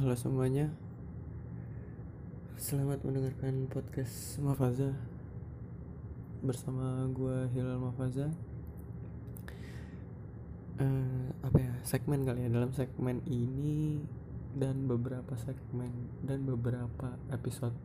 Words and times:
Halo 0.00 0.16
semuanya. 0.16 0.72
Selamat 2.56 3.04
mendengarkan 3.04 3.68
podcast 3.68 4.40
Mafaza 4.40 4.96
Bersama 6.40 7.04
gue 7.12 7.52
Hilal 7.52 7.76
Mafaza 7.76 8.32
uh, 10.80 11.26
Apa 11.44 11.58
ya, 11.60 11.76
segmen 11.84 12.24
kali 12.24 12.40
ya. 12.40 12.48
Dalam 12.48 12.72
segmen 12.72 13.20
ini 13.28 14.00
Dan 14.56 14.88
beberapa 14.88 15.36
segmen 15.36 15.92
Dan 16.24 16.48
beberapa 16.48 17.20
episode 17.28 17.76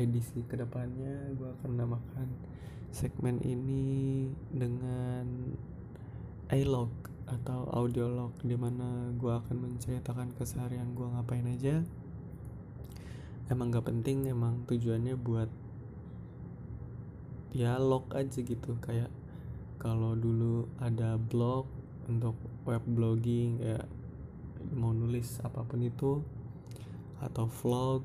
Edisi 0.00 0.40
ke 0.48 0.56
depannya 0.56 1.36
Gue 1.36 1.52
akan 1.60 1.84
namakan 1.84 2.32
segmen 2.96 3.44
ini 3.44 4.32
Dengan 4.56 5.52
A-Log 6.48 7.13
atau 7.24 7.64
audiolog 7.72 8.36
di 8.44 8.52
mana 8.52 9.12
gue 9.16 9.32
akan 9.32 9.56
menceritakan 9.56 10.36
keseharian 10.36 10.92
gue 10.92 11.08
ngapain 11.08 11.46
aja. 11.48 11.80
Emang 13.48 13.72
gak 13.72 13.88
penting 13.88 14.28
emang 14.28 14.64
tujuannya 14.68 15.16
buat 15.16 15.48
ya 17.52 17.80
log 17.80 18.12
aja 18.12 18.40
gitu. 18.40 18.76
Kayak 18.80 19.08
kalau 19.80 20.16
dulu 20.16 20.68
ada 20.80 21.16
blog 21.16 21.68
untuk 22.08 22.36
web 22.68 22.84
blogging 22.84 23.60
ya 23.60 23.80
mau 24.72 24.96
nulis 24.96 25.40
apa 25.44 25.60
pun 25.64 25.80
itu 25.84 26.24
atau 27.20 27.48
vlog 27.48 28.00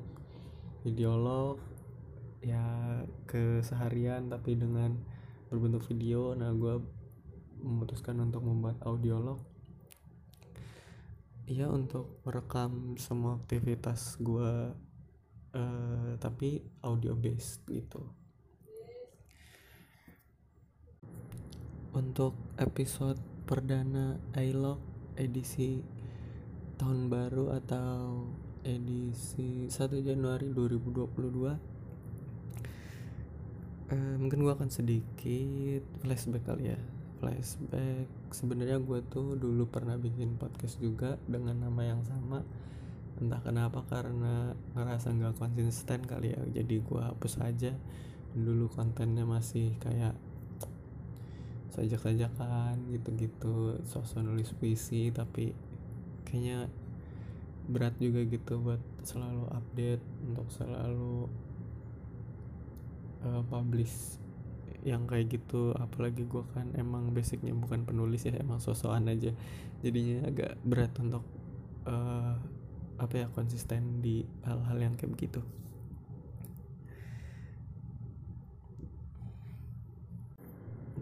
videolog 0.84 1.60
ya 2.40 2.64
keseharian 3.28 4.32
tapi 4.32 4.56
dengan 4.56 4.96
berbentuk 5.52 5.84
video. 5.88 6.32
Nah 6.32 6.52
gue 6.56 6.99
memutuskan 7.62 8.18
untuk 8.20 8.42
membuat 8.42 8.80
audiolog. 8.82 9.40
Ya 11.50 11.66
untuk 11.66 12.22
merekam 12.24 12.94
semua 12.96 13.38
aktivitas 13.42 14.16
gue 14.22 14.72
uh, 15.54 16.12
tapi 16.18 16.62
audio 16.82 17.14
based 17.14 17.66
gitu. 17.66 18.02
Untuk 21.90 22.38
episode 22.56 23.18
perdana 23.44 24.14
iLog 24.38 24.78
edisi 25.18 25.82
tahun 26.78 27.10
baru 27.10 27.52
atau 27.60 28.30
edisi 28.64 29.66
1 29.68 29.74
Januari 30.00 30.52
2022 30.52 31.10
uh, 33.90 34.16
mungkin 34.20 34.38
gue 34.44 34.52
akan 34.52 34.70
sedikit 34.70 35.82
flashback 36.00 36.44
kali 36.46 36.72
ya 36.72 36.80
flashback. 37.20 38.08
Sebenarnya 38.32 38.80
gue 38.80 39.04
tuh 39.12 39.36
dulu 39.36 39.68
pernah 39.68 40.00
bikin 40.00 40.40
podcast 40.40 40.80
juga 40.80 41.20
dengan 41.28 41.60
nama 41.68 41.84
yang 41.84 42.00
sama. 42.02 42.40
Entah 43.20 43.44
kenapa 43.44 43.84
karena 43.84 44.56
ngerasa 44.72 45.12
nggak 45.12 45.36
konsisten 45.36 46.00
kali 46.08 46.32
ya. 46.32 46.40
Jadi 46.48 46.80
gue 46.80 47.00
hapus 47.00 47.44
aja. 47.44 47.76
Dulu 48.32 48.72
kontennya 48.72 49.28
masih 49.28 49.76
kayak 49.78 50.16
sajak-sajakan 51.76 52.88
gitu-gitu. 52.96 53.76
Sosok 53.84 54.24
nulis 54.24 54.50
puisi 54.56 55.12
tapi 55.12 55.52
kayaknya 56.24 56.72
berat 57.70 57.94
juga 58.02 58.26
gitu 58.26 58.58
buat 58.58 58.82
selalu 59.06 59.46
update 59.52 60.02
untuk 60.26 60.48
selalu 60.50 61.30
uh, 63.22 63.42
publish 63.46 64.18
yang 64.84 65.04
kayak 65.04 65.28
gitu 65.40 65.76
apalagi 65.76 66.24
gue 66.24 66.44
kan 66.56 66.72
emang 66.76 67.12
basicnya 67.12 67.52
bukan 67.52 67.84
penulis 67.84 68.24
ya 68.24 68.36
emang 68.40 68.58
sosokan 68.62 69.08
aja. 69.12 69.32
Jadinya 69.84 70.28
agak 70.28 70.60
berat 70.64 70.92
untuk 71.00 71.24
uh, 71.88 72.36
apa 73.00 73.14
ya 73.16 73.26
konsisten 73.32 74.04
di 74.04 74.24
hal-hal 74.44 74.78
yang 74.80 74.94
kayak 74.96 75.12
begitu. 75.16 75.40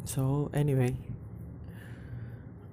So 0.08 0.48
anyway 0.56 0.96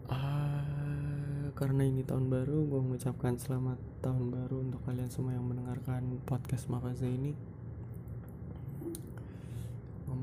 uh, 0.08 1.52
karena 1.52 1.84
ini 1.84 2.08
tahun 2.08 2.32
baru 2.32 2.64
gue 2.64 2.80
mengucapkan 2.80 3.36
selamat 3.36 3.76
tahun 4.00 4.32
baru 4.32 4.64
untuk 4.64 4.80
kalian 4.88 5.12
semua 5.12 5.36
yang 5.36 5.44
mendengarkan 5.44 6.22
podcast 6.24 6.72
Mafaza 6.72 7.10
ini 7.10 7.55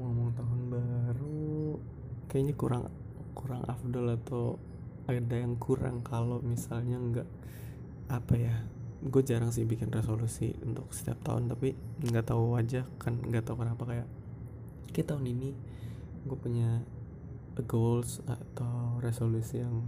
ngomong-ngomong 0.02 0.34
tahun 0.34 0.60
baru 0.66 1.78
kayaknya 2.26 2.54
kurang 2.58 2.84
kurang 3.38 3.62
afdol 3.70 4.18
atau 4.18 4.58
ada 5.06 5.36
yang 5.38 5.54
kurang 5.62 6.02
kalau 6.02 6.42
misalnya 6.42 6.98
nggak 6.98 7.28
apa 8.10 8.34
ya 8.34 8.54
gue 9.02 9.22
jarang 9.22 9.54
sih 9.54 9.62
bikin 9.62 9.94
resolusi 9.94 10.54
untuk 10.66 10.90
setiap 10.90 11.22
tahun 11.22 11.50
tapi 11.50 11.74
nggak 12.02 12.34
tahu 12.34 12.58
aja 12.58 12.82
kan 12.98 13.14
nggak 13.18 13.46
tahu 13.46 13.62
kenapa 13.62 13.82
kayak 13.86 14.08
kayak 14.90 15.06
tahun 15.06 15.26
ini 15.30 15.54
gue 16.26 16.38
punya 16.38 16.82
goals 17.66 18.22
atau 18.26 18.98
resolusi 18.98 19.62
yang 19.62 19.86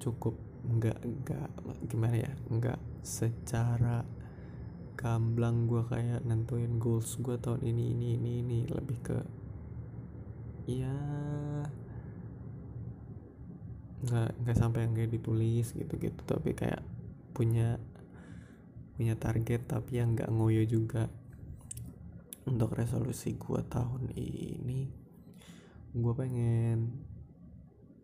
cukup 0.00 0.36
nggak 0.64 0.96
nggak 1.00 1.48
gimana 1.88 2.16
ya 2.24 2.32
nggak 2.48 2.80
secara 3.04 4.04
gamblang 5.00 5.64
gue 5.64 5.80
kayak 5.88 6.28
nentuin 6.28 6.76
goals 6.76 7.16
gue 7.24 7.40
tahun 7.40 7.64
ini 7.64 7.96
ini 7.96 8.08
ini 8.20 8.30
ini. 8.44 8.58
Lebih 8.68 8.98
ke 9.00 9.18
ya 10.68 10.92
nggak 14.00 14.30
nggak 14.44 14.56
sampai 14.56 14.84
yang 14.84 14.92
kayak 14.96 15.12
ditulis 15.12 15.72
gitu 15.72 15.92
gitu 16.00 16.20
tapi 16.24 16.56
kayak 16.56 16.80
punya 17.36 17.80
punya 18.96 19.16
target 19.16 19.64
tapi 19.64 20.00
yang 20.00 20.12
nggak 20.12 20.28
ngoyo 20.28 20.64
juga 20.68 21.08
untuk 22.44 22.76
resolusi 22.76 23.40
gue 23.40 23.60
tahun 23.72 24.12
ini. 24.12 24.92
Gue 25.96 26.12
pengen 26.12 26.92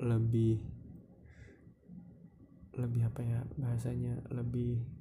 lebih 0.00 0.64
lebih 2.76 3.08
apa 3.08 3.20
ya 3.20 3.40
bahasanya? 3.60 4.24
Lebih 4.32 4.95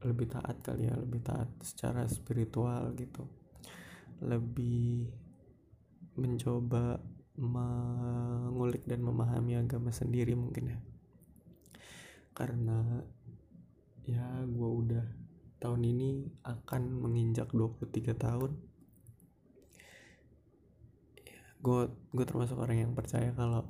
lebih 0.00 0.32
taat 0.32 0.64
kali 0.64 0.88
ya 0.88 0.96
lebih 0.96 1.20
taat 1.20 1.48
secara 1.60 2.08
spiritual 2.08 2.96
gitu. 2.96 3.28
Lebih 4.24 5.12
mencoba 6.16 7.00
mengulik 7.40 8.84
dan 8.84 9.00
memahami 9.04 9.60
agama 9.60 9.92
sendiri 9.92 10.36
mungkin 10.36 10.76
ya. 10.76 10.78
Karena 12.32 13.04
ya 14.08 14.44
gue 14.48 14.70
udah 14.84 15.04
tahun 15.60 15.82
ini 15.84 16.40
akan 16.44 16.82
menginjak 17.04 17.52
23 17.52 18.16
tahun. 18.16 18.52
Ya, 21.20 21.44
gue 21.60 21.80
gue 21.92 22.24
termasuk 22.24 22.56
orang 22.56 22.88
yang 22.88 22.92
percaya 22.96 23.32
kalau 23.36 23.68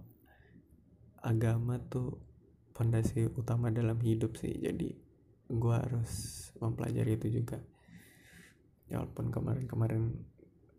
agama 1.20 1.82
tuh 1.90 2.22
fondasi 2.72 3.28
utama 3.34 3.74
dalam 3.74 3.98
hidup 3.98 4.38
sih. 4.38 4.54
Jadi 4.54 5.09
gue 5.50 5.74
harus 5.74 6.12
mempelajari 6.62 7.18
itu 7.18 7.42
juga. 7.42 7.58
Ya 8.86 9.02
walaupun 9.02 9.34
kemarin-kemarin 9.34 10.14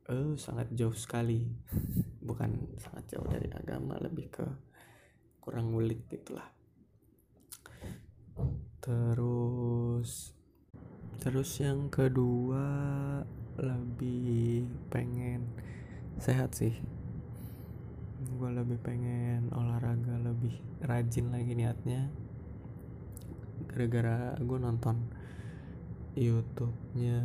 eh 0.08 0.34
sangat 0.40 0.72
jauh 0.72 0.96
sekali. 0.96 1.44
Bukan 2.28 2.80
sangat 2.80 3.18
jauh 3.18 3.28
dari 3.28 3.52
agama 3.52 4.00
lebih 4.00 4.32
ke 4.32 4.48
kurang 5.44 5.76
ngulik 5.76 6.08
gitulah. 6.08 6.48
Terus 8.80 10.34
terus 11.22 11.52
yang 11.62 11.92
kedua 11.92 12.66
lebih 13.60 14.66
pengen 14.90 15.52
sehat 16.18 16.56
sih. 16.56 16.74
Gue 18.22 18.50
lebih 18.50 18.80
pengen 18.82 19.54
olahraga 19.54 20.18
lebih 20.18 20.58
rajin 20.82 21.30
lagi 21.30 21.54
niatnya 21.54 22.10
gara-gara 23.70 24.38
gue 24.40 24.58
nonton 24.58 24.96
YouTube-nya 26.16 27.20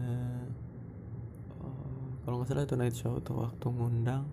uh, 1.59 2.07
kalau 2.23 2.43
nggak 2.43 2.49
salah 2.51 2.67
itu 2.67 2.77
night 2.79 2.97
show 2.97 3.19
tuh 3.23 3.43
waktu 3.43 3.67
ngundang 3.67 4.27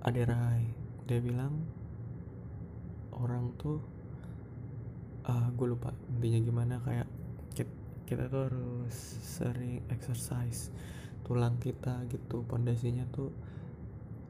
Ade 0.00 0.24
Rai. 0.24 0.64
Dia 1.04 1.20
bilang 1.20 1.64
orang 3.12 3.52
tuh 3.60 3.80
uh, 5.28 5.32
ah, 5.32 5.46
gue 5.52 5.66
lupa 5.68 5.92
intinya 6.16 6.40
gimana 6.40 6.74
kayak 6.80 7.08
kita, 7.52 7.74
kita 8.08 8.22
tuh 8.32 8.40
harus 8.48 8.96
sering 9.20 9.84
exercise. 9.92 10.72
Tulang 11.24 11.60
kita 11.60 12.08
gitu 12.08 12.42
pondasinya 12.48 13.04
tuh 13.12 13.28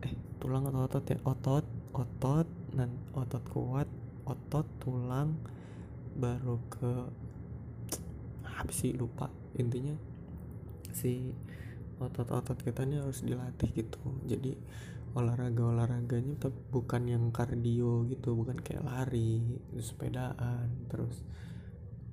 eh 0.03 0.15
tulang 0.43 0.67
atau 0.67 0.87
otot 0.91 1.05
ya? 1.07 1.19
Otot 1.23 1.67
otot 1.91 2.47
dan 2.75 2.91
otot 3.15 3.43
kuat 3.51 3.89
otot 4.27 4.67
tulang 4.79 5.35
baru 6.21 6.61
ke 6.69 6.93
apa 8.45 8.71
sih 8.71 8.93
lupa. 8.93 9.33
Intinya 9.57 9.97
si 10.93 11.33
otot-otot 11.97 12.61
kita 12.61 12.85
ini 12.85 13.01
harus 13.01 13.25
dilatih 13.25 13.73
gitu. 13.73 14.01
Jadi 14.29 14.53
olahraga 15.17 15.65
olahraganya 15.67 16.39
tapi 16.39 16.61
bukan 16.71 17.03
yang 17.11 17.25
kardio 17.35 18.07
gitu 18.07 18.39
bukan 18.39 18.55
kayak 18.63 18.87
lari 18.87 19.43
sepedaan 19.75 20.87
terus 20.87 21.27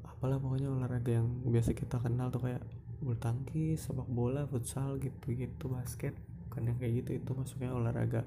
apalah 0.01 0.41
pokoknya 0.41 0.73
olahraga 0.73 1.21
yang 1.21 1.29
biasa 1.45 1.77
kita 1.77 2.01
kenal 2.01 2.33
tuh 2.33 2.49
kayak 2.49 2.65
bulu 2.97 3.13
tangkis 3.21 3.85
sepak 3.85 4.09
bola 4.09 4.49
futsal 4.49 4.97
gitu 4.97 5.29
gitu 5.37 5.69
basket 5.69 6.17
kan 6.49 6.65
yang 6.65 6.77
kayak 6.81 7.05
gitu. 7.05 7.21
Itu 7.21 7.31
masuknya 7.37 7.69
olahraga 7.77 8.25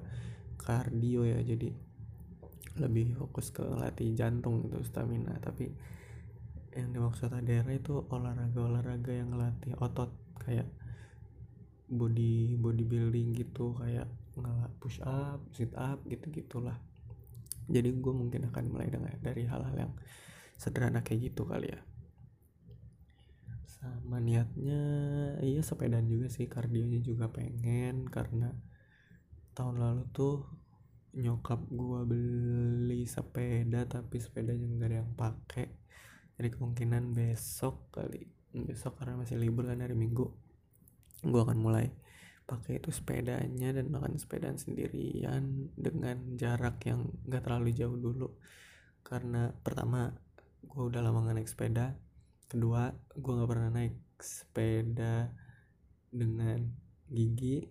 kardio 0.55 1.27
ya. 1.27 1.43
Jadi 1.43 1.90
lebih 2.79 3.17
fokus 3.17 3.51
ke 3.51 3.63
latih 3.63 4.13
jantung 4.15 4.63
gitu 4.67 4.79
stamina. 4.85 5.35
Tapi 5.41 5.71
yang 6.77 6.95
dimaksud 6.95 7.31
Adera 7.35 7.71
itu 7.75 7.99
olahraga-olahraga 8.07 9.11
yang 9.11 9.35
ngelatih 9.35 9.75
otot 9.79 10.11
kayak 10.39 10.67
body 11.91 12.55
bodybuilding 12.55 13.35
gitu 13.35 13.75
kayak 13.75 14.07
ngelak 14.39 14.71
push 14.79 15.03
up 15.03 15.43
sit 15.51 15.75
up 15.75 15.99
gitu 16.07 16.31
gitulah 16.31 16.79
jadi 17.71 17.89
gue 17.93 18.13
mungkin 18.15 18.47
akan 18.51 18.63
mulai 18.67 18.91
dengan 18.91 19.15
dari 19.23 19.47
hal-hal 19.47 19.75
yang 19.75 19.93
sederhana 20.59 21.01
kayak 21.01 21.31
gitu 21.31 21.47
kali 21.47 21.71
ya. 21.71 21.79
Sama 23.65 24.21
niatnya 24.21 24.81
iya 25.41 25.61
sepedaan 25.63 26.05
juga 26.05 26.27
sih 26.29 26.45
kardionya 26.51 27.01
juga 27.01 27.31
pengen 27.31 28.05
karena 28.11 28.53
tahun 29.57 29.79
lalu 29.81 30.03
tuh 30.13 30.45
nyokap 31.11 31.59
gua 31.67 32.07
beli 32.07 33.03
sepeda 33.03 33.83
tapi 33.83 34.17
sepedanya 34.23 34.67
nggak 34.67 34.89
ada 34.89 34.97
yang 35.03 35.11
pakai. 35.15 35.67
Jadi 36.39 36.47
kemungkinan 36.57 37.11
besok 37.11 37.91
kali 37.91 38.27
besok 38.51 38.99
karena 38.99 39.19
masih 39.23 39.39
libur 39.39 39.63
kan 39.67 39.79
hari 39.79 39.95
minggu 39.95 40.27
gua 41.23 41.47
akan 41.47 41.59
mulai 41.61 41.87
pakai 42.43 42.83
itu 42.83 42.91
sepedanya 42.91 43.71
dan 43.71 43.87
makan 43.87 44.19
sepedaan 44.19 44.59
sendirian 44.59 45.71
dengan 45.77 46.35
jarak 46.35 46.83
yang 46.83 47.07
nggak 47.27 47.43
terlalu 47.47 47.71
jauh 47.71 47.95
dulu. 47.95 48.27
Karena 49.03 49.51
pertama 49.51 50.11
gua 50.65 50.91
udah 50.91 51.01
lama 51.03 51.23
nggak 51.27 51.37
naik 51.39 51.51
sepeda. 51.51 51.95
Kedua 52.47 52.91
gua 53.15 53.33
nggak 53.39 53.51
pernah 53.51 53.69
naik 53.71 53.95
sepeda 54.19 55.31
dengan 56.11 56.59
gigi. 57.07 57.67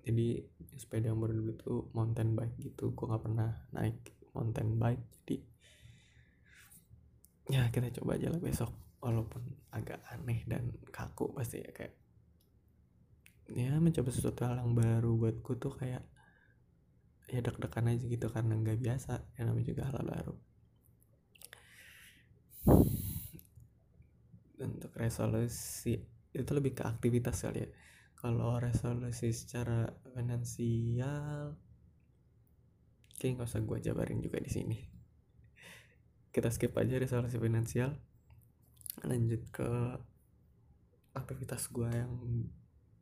Jadi 0.00 0.59
sepeda 0.80 1.12
yang 1.12 1.20
baru 1.20 1.36
itu 1.52 1.92
mountain 1.92 2.32
bike 2.32 2.56
gitu. 2.56 2.96
Gue 2.96 3.04
nggak 3.04 3.22
pernah 3.28 3.52
naik 3.76 4.00
mountain 4.32 4.80
bike 4.80 5.04
jadi 5.20 5.36
ya 7.50 7.62
kita 7.68 7.92
coba 8.00 8.16
aja 8.16 8.32
lah 8.32 8.40
besok. 8.40 8.72
Walaupun 9.00 9.44
agak 9.76 10.00
aneh 10.12 10.44
dan 10.48 10.72
kaku 10.88 11.36
pasti 11.36 11.60
ya 11.60 11.72
kayak 11.72 11.94
ya 13.52 13.76
mencoba 13.76 14.08
sesuatu 14.08 14.48
hal 14.48 14.64
yang 14.64 14.72
baru 14.72 15.16
buatku 15.20 15.60
tuh 15.60 15.72
kayak 15.76 16.04
ya 17.28 17.40
deg-degan 17.44 17.92
aja 17.92 18.04
gitu 18.08 18.26
karena 18.32 18.56
nggak 18.56 18.80
biasa. 18.80 19.20
Yang 19.36 19.44
namanya 19.44 19.66
juga 19.68 19.82
hal 19.92 19.98
baru. 20.00 20.34
Untuk 24.60 24.92
resolusi 24.96 25.96
itu 26.30 26.50
lebih 26.54 26.78
ke 26.78 26.82
aktivitas 26.86 27.42
kali 27.42 27.66
ya 27.66 27.70
kalau 28.20 28.60
resolusi 28.60 29.32
secara 29.32 29.88
finansial 30.12 31.56
kayak 33.16 33.40
nggak 33.40 33.48
usah 33.48 33.64
gue 33.64 33.78
jabarin 33.80 34.20
juga 34.20 34.36
di 34.40 34.52
sini. 34.52 34.78
Kita 36.28 36.52
skip 36.52 36.76
aja 36.76 37.00
resolusi 37.00 37.40
finansial. 37.40 37.96
Lanjut 39.08 39.40
ke 39.48 39.68
aktivitas 41.16 41.72
gue 41.72 41.88
yang 41.88 42.12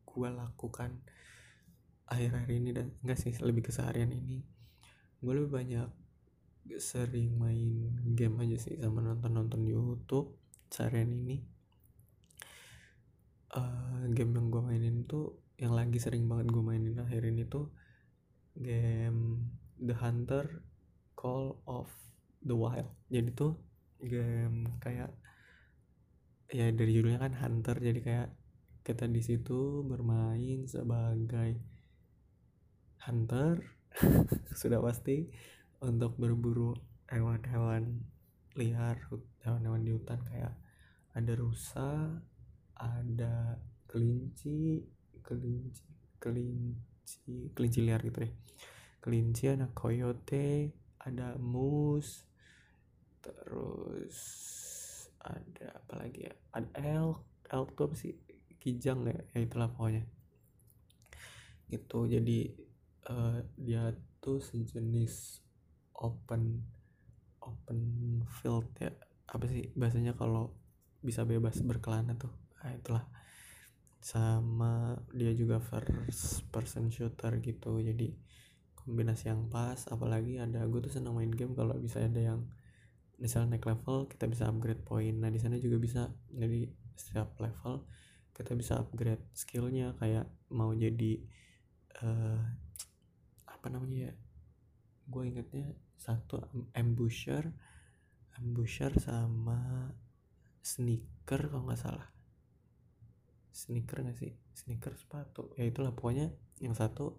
gue 0.07 0.29
lakukan 0.31 1.03
akhir-akhir 2.09 2.51
ini 2.55 2.71
dan 2.71 2.95
enggak 3.03 3.19
sih 3.19 3.35
lebih 3.43 3.67
ke 3.67 3.75
seharian 3.75 4.15
ini. 4.15 4.47
Gue 5.19 5.35
lebih 5.35 5.51
banyak 5.51 5.89
sering 6.79 7.35
main 7.35 7.91
game 8.15 8.39
aja 8.39 8.71
sih 8.71 8.79
sama 8.79 9.03
nonton-nonton 9.03 9.67
YouTube 9.67 10.39
seharian 10.71 11.11
ini 11.11 11.58
uh, 13.55 14.05
game 14.13 14.35
yang 14.37 14.49
gue 14.53 14.63
mainin 14.65 15.07
tuh 15.09 15.39
yang 15.59 15.75
lagi 15.75 15.99
sering 15.99 16.27
banget 16.27 16.51
gue 16.53 16.63
mainin 16.63 16.99
akhir 17.01 17.23
ini 17.29 17.47
tuh 17.49 17.73
game 18.59 19.49
The 19.79 19.95
Hunter 19.95 20.67
Call 21.15 21.63
of 21.67 21.91
the 22.43 22.55
Wild. 22.55 22.91
Jadi 23.11 23.31
tuh 23.35 23.59
game 24.03 24.79
kayak 24.79 25.11
ya 26.49 26.71
dari 26.73 26.97
judulnya 26.97 27.21
kan 27.21 27.35
hunter 27.37 27.77
jadi 27.77 28.01
kayak 28.01 28.29
kita 28.81 29.05
di 29.05 29.21
situ 29.21 29.85
bermain 29.85 30.65
sebagai 30.65 31.61
hunter 33.05 33.61
sudah 34.61 34.81
pasti 34.81 35.29
untuk 35.85 36.17
berburu 36.17 36.73
hewan-hewan 37.13 38.01
liar 38.57 38.97
hewan-hewan 39.45 39.85
di 39.85 39.93
hutan 39.93 40.21
kayak 40.25 40.57
ada 41.13 41.33
rusa 41.37 42.17
ada 42.79 43.59
kelinci 43.91 44.87
kelinci 45.25 45.83
kelinci 46.23 47.53
kelinci 47.53 47.81
liar 47.83 48.01
gitu 48.07 48.23
deh. 48.23 48.33
Kelinci 49.03 49.51
ada 49.51 49.67
coyote 49.75 50.73
ada 50.99 51.39
mus 51.39 52.27
terus 53.23 54.19
ada 55.19 55.75
apa 55.75 55.95
lagi 55.99 56.31
ya? 56.31 56.35
Ada 56.55 56.69
elk 56.79 57.19
elk 57.51 57.69
tuh 57.75 57.85
apa 57.91 57.97
sih? 57.99 58.15
Kijang 58.59 59.07
ya 59.07 59.19
ya 59.35 59.39
itulah 59.43 59.71
pokoknya. 59.71 60.07
Itu 61.71 62.07
jadi 62.07 62.55
uh, 63.11 63.43
dia 63.59 63.95
tuh 64.23 64.39
sejenis 64.43 65.43
open 65.99 66.63
open 67.43 67.79
field 68.39 68.71
ya. 68.79 68.95
Apa 69.29 69.45
sih 69.51 69.71
bahasanya 69.75 70.15
kalau 70.15 70.55
bisa 70.99 71.23
bebas 71.23 71.63
berkelana 71.63 72.19
tuh 72.19 72.48
nah 72.63 72.73
itulah. 72.75 73.05
Sama 73.99 74.95
dia 75.11 75.35
juga 75.35 75.59
first 75.59 76.47
person 76.55 76.89
shooter 76.89 77.39
gitu. 77.43 77.79
Jadi 77.83 78.15
kombinasi 78.75 79.29
yang 79.29 79.53
pas 79.53 79.77
apalagi 79.91 80.41
ada 80.41 80.65
gue 80.65 80.81
tuh 80.81 80.93
seneng 80.93 81.13
main 81.13 81.29
game 81.29 81.53
kalau 81.53 81.77
bisa 81.77 82.01
ada 82.01 82.17
yang 82.17 82.49
misalnya 83.19 83.59
naik 83.59 83.67
level 83.67 84.07
kita 84.09 84.25
bisa 84.31 84.49
upgrade 84.49 84.83
poin. 84.87 85.13
Nah 85.19 85.29
di 85.29 85.39
sana 85.43 85.59
juga 85.59 85.77
bisa. 85.77 86.09
Jadi 86.31 86.67
setiap 86.95 87.37
level 87.39 87.85
kita 88.33 88.55
bisa 88.55 88.81
upgrade 88.81 89.23
skillnya. 89.35 89.95
Kayak 89.99 90.31
mau 90.55 90.73
jadi 90.73 91.21
uh, 92.03 92.41
apa 93.45 93.67
namanya 93.69 94.11
ya? 94.11 94.15
Gue 95.11 95.29
ingetnya 95.29 95.75
satu 95.99 96.41
ambusher. 96.73 97.51
Ambusher 98.39 98.95
sama 99.03 99.91
sneaker 100.63 101.51
kalau 101.51 101.67
nggak 101.67 101.81
salah 101.81 102.18
sneaker 103.53 104.05
gak 104.05 104.19
sih? 104.19 104.33
Sneaker 104.55 104.95
sepatu. 104.95 105.53
Ya 105.59 105.67
itulah 105.67 105.93
pokoknya 105.95 106.33
yang 106.63 106.75
satu 106.75 107.19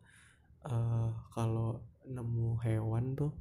uh, 0.66 1.12
kalau 1.34 1.84
nemu 2.08 2.58
hewan 2.66 3.14
tuh 3.16 3.32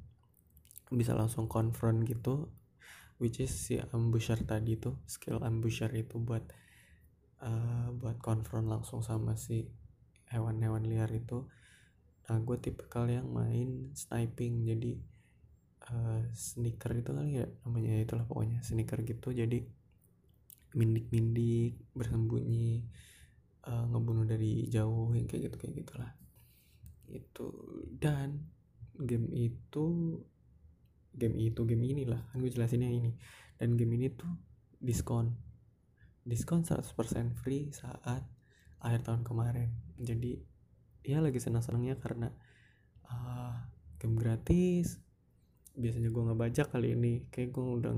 bisa 0.89 1.13
langsung 1.13 1.49
confront 1.49 2.01
gitu 2.09 2.49
which 3.19 3.43
is 3.43 3.51
si 3.51 3.77
ambusher 3.93 4.39
tadi 4.47 4.79
tuh 4.79 4.97
skill 5.05 5.43
ambusher 5.43 5.91
itu 5.93 6.17
buat 6.23 6.47
uh, 7.43 7.91
buat 7.93 8.23
confront 8.23 8.71
langsung 8.71 9.03
sama 9.03 9.35
si 9.35 9.67
hewan-hewan 10.31 10.87
liar 10.87 11.11
itu. 11.11 11.49
Nah 12.29 12.39
gue 12.45 12.57
tipikal 12.61 13.09
yang 13.11 13.27
main 13.33 13.91
sniping 13.97 14.63
jadi 14.69 14.93
uh, 15.91 16.23
sneaker 16.37 16.95
itu 16.95 17.11
kali 17.11 17.43
ya 17.43 17.47
namanya 17.67 18.05
itulah 18.05 18.25
pokoknya 18.29 18.63
sneaker 18.63 19.03
gitu. 19.03 19.35
Jadi 19.35 19.67
mindik-mindik 20.77 21.81
bersembunyi 21.97 22.85
uh, 23.65 23.85
ngebunuh 23.89 24.29
dari 24.29 24.69
jauh 24.69 25.13
yang 25.17 25.25
kayak 25.25 25.49
gitu 25.49 25.57
kayak 25.57 25.75
gitulah. 25.85 26.13
Itu 27.09 27.49
dan 27.89 28.45
game 28.99 29.33
itu 29.33 30.19
game 31.15 31.37
itu 31.41 31.61
game 31.65 31.85
inilah 31.87 32.21
kan 32.29 32.43
gue 32.43 32.53
jelasin 32.53 32.85
yang 32.85 32.97
ini. 32.97 33.13
Dan 33.57 33.75
game 33.81 33.97
ini 33.97 34.13
tuh 34.13 34.29
diskon. 34.79 35.33
Diskon 36.29 36.63
100% 36.63 36.85
free 37.41 37.73
saat 37.73 38.23
akhir 38.85 39.01
tahun 39.09 39.25
kemarin. 39.25 39.73
Jadi 39.97 40.37
ya 41.03 41.25
lagi 41.25 41.41
senang-senangnya 41.41 41.97
karena 41.97 42.29
uh, 43.09 43.57
game 43.97 44.21
gratis. 44.21 45.01
Biasanya 45.79 46.13
gue 46.13 46.23
ngebajak 46.29 46.69
kali 46.69 46.93
ini. 46.93 47.25
Kayak 47.33 47.57
gue 47.57 47.65
udah 47.81 47.93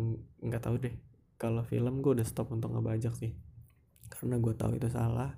nggak 0.46 0.62
tahu 0.62 0.78
deh 0.78 1.09
kalau 1.40 1.64
film 1.64 2.04
gue 2.04 2.20
udah 2.20 2.26
stop 2.28 2.52
untuk 2.52 2.76
ngebajak 2.76 3.16
sih. 3.16 3.32
Karena 4.12 4.36
gue 4.36 4.52
tahu 4.52 4.76
itu 4.76 4.92
salah. 4.92 5.32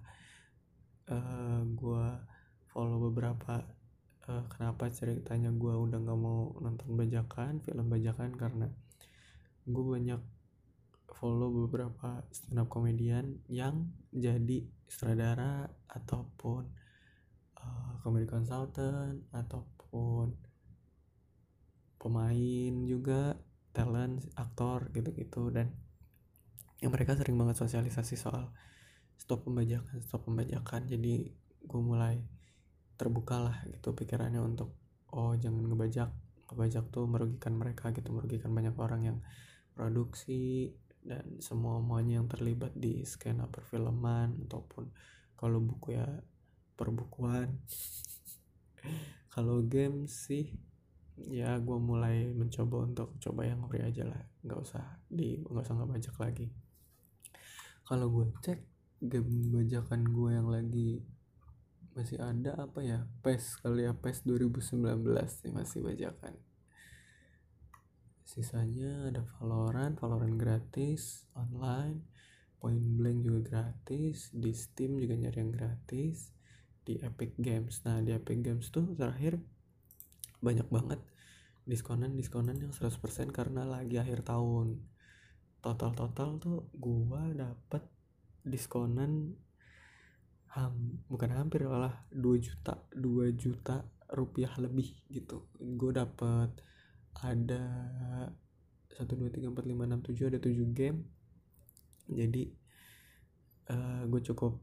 Uh, 1.07 1.15
eh, 1.15 1.61
gue 1.79 2.07
follow 2.75 2.99
beberapa 3.07 3.63
uh, 4.27 4.45
kenapa 4.51 4.91
ceritanya 4.91 5.55
gue 5.55 5.75
udah 5.75 5.99
nggak 6.03 6.19
mau 6.19 6.55
nonton 6.63 6.95
bajakan 6.95 7.63
film 7.63 7.87
bajakan 7.91 8.33
karena 8.39 8.67
gue 9.67 9.85
banyak 9.85 10.23
follow 11.13 11.53
beberapa 11.67 12.25
stand 12.35 12.59
up 12.59 12.67
komedian 12.73 13.39
yang 13.47 13.93
jadi 14.11 14.67
sutradara 14.89 15.71
ataupun 15.87 16.67
uh, 17.63 18.27
consultant 18.27 19.23
ataupun 19.31 20.35
pemain 22.01 22.75
juga 22.83 23.39
talent 23.71 24.19
aktor 24.35 24.91
gitu-gitu 24.91 25.55
dan 25.55 25.71
yang 26.83 26.91
mereka 26.91 27.15
sering 27.15 27.39
banget 27.39 27.55
sosialisasi 27.63 28.19
soal 28.19 28.51
stop 29.15 29.47
pembajakan 29.47 30.03
stop 30.03 30.27
pembajakan. 30.27 30.91
Jadi 30.91 31.31
gue 31.63 31.81
mulai 31.81 32.19
terbuka 32.99 33.39
lah 33.39 33.57
gitu 33.71 33.95
pikirannya 33.95 34.43
untuk 34.43 34.75
oh 35.15 35.39
jangan 35.39 35.63
ngebajak. 35.71 36.11
Ngebajak 36.51 36.91
tuh 36.91 37.07
merugikan 37.07 37.55
mereka 37.55 37.95
gitu 37.95 38.11
merugikan 38.11 38.51
banyak 38.51 38.75
orang 38.75 39.15
yang 39.15 39.19
produksi 39.79 40.75
dan 41.07 41.39
semua 41.39 41.79
semuanya 41.79 42.23
yang 42.23 42.27
terlibat 42.27 42.75
di 42.75 43.07
skena 43.07 43.47
perfilman 43.47 44.43
ataupun 44.51 44.91
kalau 45.39 45.63
buku 45.63 45.95
ya 45.95 46.07
perbukuan. 46.75 47.47
Kalau 49.33 49.65
game 49.65 50.11
sih 50.13 50.53
ya 51.17 51.57
gue 51.57 51.79
mulai 51.81 52.37
mencoba 52.37 52.85
untuk 52.85 53.17
coba 53.17 53.49
yang 53.49 53.65
free 53.71 53.81
aja 53.81 54.05
lah. 54.05 54.21
Nggak 54.45 54.61
usah 54.61 54.85
di 55.09 55.41
nggak 55.41 55.65
usah 55.65 55.79
ngebajak 55.79 56.17
lagi 56.21 56.53
kalau 57.93 58.09
gue 58.09 58.25
cek 58.41 58.57
game 59.05 59.53
bajakan 59.53 60.09
gue 60.09 60.31
yang 60.33 60.49
lagi 60.49 61.05
masih 61.93 62.17
ada 62.25 62.57
apa 62.57 62.81
ya? 62.81 63.05
PES 63.21 63.61
kali 63.61 63.85
ya 63.85 63.93
PES 63.93 64.25
2019 64.25 65.05
nih 65.13 65.53
masih 65.53 65.85
bajakan. 65.85 66.41
Sisanya 68.25 69.13
ada 69.13 69.21
Valorant 69.37 70.01
Valorant 70.01 70.41
gratis 70.41 71.29
online 71.37 72.09
Point 72.57 72.81
Blank 72.97 73.29
juga 73.29 73.41
gratis 73.45 74.33
di 74.33 74.57
Steam 74.57 74.97
juga 74.97 75.13
nyari 75.13 75.45
yang 75.45 75.53
gratis 75.53 76.33
di 76.89 76.97
Epic 76.97 77.37
Games. 77.37 77.85
Nah 77.85 78.01
di 78.01 78.17
Epic 78.17 78.41
Games 78.41 78.73
tuh 78.73 78.97
terakhir 78.97 79.37
banyak 80.41 80.65
banget 80.73 81.05
diskonan 81.69 82.17
diskonan 82.17 82.57
yang 82.57 82.73
100% 82.73 83.37
karena 83.37 83.69
lagi 83.69 84.01
akhir 84.01 84.25
tahun 84.25 84.81
total 85.63 85.95
total 85.95 86.37
tuh 86.43 86.67
gua 86.75 87.31
dapet 87.31 87.87
diskonan 88.43 89.39
ham, 90.53 91.01
bukan 91.09 91.33
hampir 91.33 91.65
malah 91.65 92.05
2 92.13 92.37
juta 92.43 92.85
2 92.93 93.33
juta 93.33 93.87
rupiah 94.13 94.53
lebih 94.61 94.93
gitu. 95.09 95.49
Gue 95.57 95.97
dapet 95.97 96.53
ada 97.25 97.65
1 98.93 99.09
2 99.09 99.33
3 99.33 99.49
4 99.49 99.57
5 99.57 99.89
6 99.89 100.13
7 100.13 100.29
ada 100.29 100.39
7 100.43 100.77
game. 100.77 100.99
Jadi 102.13 102.43
uh, 103.73 103.75
eh, 103.75 104.03
gue 104.11 104.21
cukup 104.21 104.61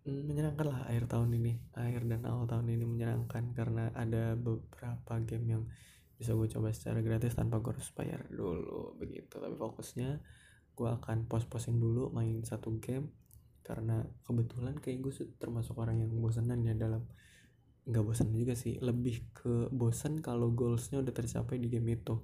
menyenangkan 0.00 0.64
lah 0.64 0.80
akhir 0.88 1.12
tahun 1.12 1.36
ini 1.36 1.76
akhir 1.76 2.08
dan 2.08 2.24
awal 2.24 2.48
tahun 2.48 2.72
ini 2.72 2.88
menyenangkan 2.88 3.52
karena 3.52 3.92
ada 3.92 4.32
beberapa 4.32 5.20
game 5.28 5.46
yang 5.46 5.64
bisa 6.20 6.36
gue 6.36 6.52
coba 6.52 6.68
secara 6.76 7.00
gratis 7.00 7.32
tanpa 7.32 7.64
gue 7.64 7.72
harus 7.72 7.88
bayar 7.96 8.28
dulu 8.28 8.92
begitu. 9.00 9.40
Tapi 9.40 9.56
fokusnya 9.56 10.20
gue 10.76 10.88
akan 11.00 11.24
pos-posin 11.24 11.80
dulu 11.80 12.12
main 12.12 12.44
satu 12.44 12.76
game. 12.76 13.08
Karena 13.64 14.04
kebetulan 14.28 14.76
kayak 14.76 15.00
gue 15.00 15.12
termasuk 15.40 15.80
orang 15.80 16.04
yang 16.04 16.12
bosanan 16.20 16.60
ya 16.60 16.76
dalam 16.76 17.08
nggak 17.88 18.04
bosan 18.04 18.36
juga 18.36 18.52
sih. 18.52 18.76
Lebih 18.76 19.32
ke 19.32 19.72
bosan 19.72 20.20
kalau 20.20 20.52
goalsnya 20.52 21.00
udah 21.00 21.14
tercapai 21.16 21.56
di 21.56 21.72
game 21.72 21.96
itu. 21.96 22.20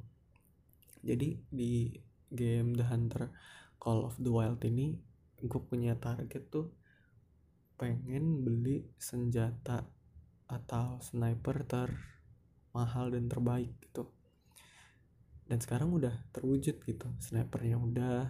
Jadi 1.01 1.41
di 1.49 1.97
game 2.29 2.77
The 2.77 2.85
Hunter 2.93 3.33
Call 3.81 4.05
of 4.05 4.21
the 4.21 4.29
Wild 4.29 4.61
ini 4.69 4.93
gue 5.41 5.61
punya 5.65 5.97
target 5.97 6.53
tuh 6.53 6.69
pengen 7.81 8.45
beli 8.45 8.89
senjata 8.97 9.85
atau 10.49 11.01
sniper 11.01 11.65
termahal 12.77 13.09
dan 13.09 13.25
terbaik 13.25 13.73
gitu. 13.81 14.05
Dan 15.49 15.65
sekarang 15.65 15.97
udah 15.97 16.13
terwujud 16.37 16.77
gitu. 16.85 17.09
Snipernya 17.17 17.81
udah 17.81 18.29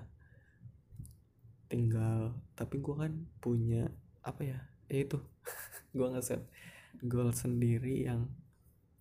tinggal 1.66 2.30
tapi 2.54 2.78
gue 2.78 2.94
kan 2.94 3.10
punya 3.42 3.90
apa 4.22 4.46
ya 4.46 4.58
ya 4.86 5.02
itu. 5.02 5.18
Gue 5.98 6.06
ngeset 6.14 6.46
goal 7.02 7.34
sendiri 7.34 8.06
yang 8.06 8.30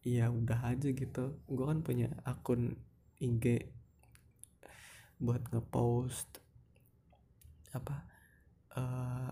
ya 0.01 0.33
udah 0.33 0.73
aja 0.73 0.89
gitu. 0.89 1.37
Gue 1.45 1.65
kan 1.69 1.85
punya 1.85 2.09
akun 2.25 2.73
IG 3.21 3.69
buat 5.21 5.45
ngepost 5.53 6.41
apa 7.69 8.01
uh, 8.81 9.29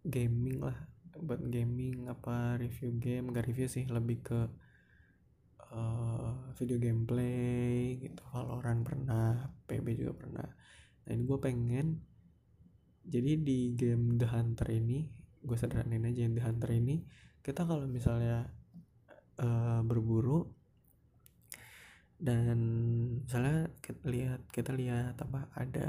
gaming 0.00 0.64
lah. 0.64 0.80
Buat 1.12 1.44
gaming 1.44 2.08
apa 2.08 2.56
review 2.56 2.96
game 2.96 3.36
gak 3.36 3.52
review 3.52 3.68
sih 3.68 3.84
lebih 3.84 4.24
ke 4.24 4.48
uh, 5.72 6.52
video 6.56 6.78
gameplay 6.80 7.98
gitu. 8.00 8.22
Valorant 8.32 8.82
pernah 8.84 9.52
PB 9.66 9.86
juga 9.98 10.12
pernah. 10.16 10.48
Nah 11.04 11.10
ini 11.10 11.22
gue 11.24 11.38
pengen 11.40 11.86
jadi 13.08 13.40
di 13.40 13.72
game 13.72 14.20
The 14.20 14.28
Hunter 14.28 14.68
ini 14.68 15.08
gue 15.40 15.56
sederhanain 15.56 16.04
aja 16.04 16.28
The 16.28 16.42
Hunter 16.44 16.70
ini 16.76 17.00
kita 17.40 17.64
kalau 17.64 17.88
misalnya 17.88 18.52
uh, 19.40 19.80
berburu 19.80 20.44
dan 22.18 22.58
misalnya 23.24 23.72
kita 23.78 24.02
lihat 24.10 24.40
kita 24.50 24.74
lihat 24.74 25.14
apa 25.22 25.48
ada 25.54 25.88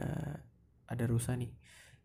ada 0.86 1.04
rusa 1.10 1.34
nih 1.36 1.52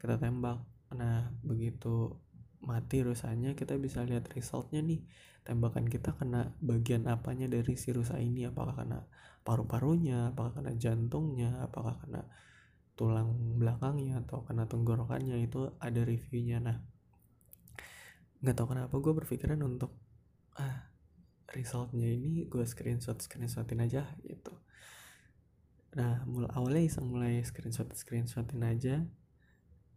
kita 0.00 0.16
tembak. 0.16 0.64
Nah 0.96 1.30
begitu 1.44 2.16
mati 2.64 3.04
rusanya 3.04 3.52
kita 3.52 3.76
bisa 3.76 4.02
lihat 4.02 4.28
resultnya 4.32 4.80
nih. 4.80 5.04
Tembakan 5.44 5.84
kita 5.84 6.16
kena 6.16 6.56
bagian 6.64 7.04
apanya 7.04 7.46
dari 7.46 7.76
si 7.76 7.92
rusa 7.92 8.16
ini? 8.16 8.48
Apakah 8.48 8.80
kena 8.80 9.04
paru-parunya? 9.44 10.32
Apakah 10.32 10.60
kena 10.60 10.72
jantungnya? 10.74 11.60
Apakah 11.60 12.00
kena 12.00 12.24
tulang 12.96 13.60
belakangnya? 13.60 14.24
Atau 14.24 14.42
kena 14.48 14.64
tenggorokannya? 14.64 15.36
Itu 15.44 15.76
ada 15.78 16.00
reviewnya. 16.00 16.64
Nah 16.64 16.76
nggak 18.44 18.56
tahu 18.60 18.76
kenapa 18.76 18.94
gue 19.00 19.12
berpikiran 19.24 19.56
untuk 19.64 19.96
ah 20.60 20.92
resultnya 21.48 22.04
ini 22.04 22.44
gue 22.44 22.64
screenshot 22.68 23.16
screenshotin 23.16 23.80
aja 23.80 24.04
gitu. 24.20 24.52
Nah 25.96 26.24
mulai 26.28 26.50
awalnya 26.52 26.82
iseng 26.84 27.08
mulai 27.08 27.40
screenshot 27.40 27.88
screenshotin 27.96 28.60
aja 28.64 29.00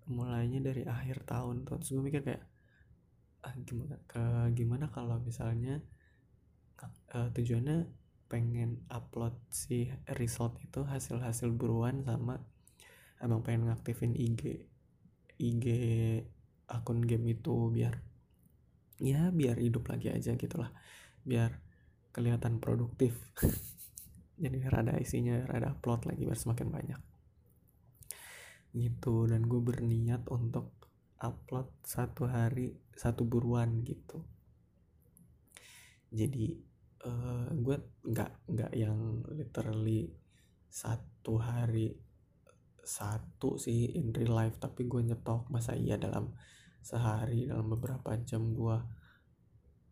mulainya 0.07 0.63
dari 0.63 0.87
akhir 0.87 1.27
tahun 1.27 1.67
tuh. 1.67 1.79
Terus 1.83 1.91
gue 1.91 2.03
mikir 2.03 2.21
kayak 2.23 2.43
ah 3.47 3.55
gimana 3.63 3.95
ke 4.11 4.23
gimana 4.51 4.91
kalau 4.91 5.23
misalnya 5.23 5.79
uh, 7.15 7.31
tujuannya 7.31 7.87
pengen 8.27 8.83
upload 8.91 9.39
si 9.47 9.87
result 10.19 10.59
itu 10.59 10.83
hasil-hasil 10.83 11.55
buruan 11.55 12.03
sama 12.03 12.43
emang 13.23 13.39
pengen 13.39 13.71
ngaktifin 13.71 14.11
IG 14.11 14.67
IG 15.39 15.65
akun 16.67 16.99
game 17.07 17.31
itu 17.31 17.71
biar 17.71 17.95
ya 18.97 19.29
biar 19.29 19.57
hidup 19.61 19.87
lagi 19.89 20.09
aja 20.11 20.33
gitulah. 20.33 20.73
Biar 21.21 21.53
kelihatan 22.11 22.57
produktif. 22.57 23.17
Jadi 24.41 24.61
rada 24.69 24.97
isinya 25.01 25.37
rada 25.45 25.73
upload 25.73 26.09
lagi 26.09 26.25
biar 26.25 26.37
semakin 26.37 26.67
banyak. 26.69 27.01
Gitu 28.73 29.15
dan 29.29 29.45
gue 29.45 29.61
berniat 29.61 30.25
untuk 30.29 30.76
upload 31.21 31.69
satu 31.81 32.29
hari 32.29 32.73
satu 32.93 33.25
buruan 33.25 33.81
gitu. 33.81 34.21
Jadi 36.13 36.55
uh, 37.05 37.49
gue 37.51 37.77
nggak 38.05 38.31
nggak 38.47 38.71
yang 38.73 39.21
literally 39.33 40.09
satu 40.67 41.41
hari 41.41 41.93
satu 42.87 43.59
sih 43.59 43.99
in 43.99 44.15
real 44.15 44.31
life 44.39 44.55
tapi 44.63 44.87
gue 44.87 45.03
nyetok 45.03 45.51
masa 45.51 45.75
iya 45.75 45.99
dalam 45.99 46.31
sehari 46.79 47.43
dalam 47.43 47.67
beberapa 47.67 48.15
jam 48.23 48.55
gue 48.55 48.77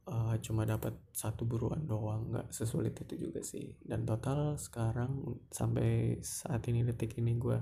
uh, 0.08 0.36
cuma 0.40 0.64
dapat 0.64 0.96
satu 1.12 1.44
buruan 1.44 1.84
doang 1.84 2.32
nggak 2.32 2.48
sesulit 2.54 2.96
itu 2.96 3.28
juga 3.28 3.42
sih. 3.44 3.76
Dan 3.82 4.08
total 4.08 4.56
sekarang 4.56 5.44
sampai 5.52 6.22
saat 6.24 6.64
ini 6.72 6.86
detik 6.86 7.18
ini 7.20 7.36
gue 7.36 7.60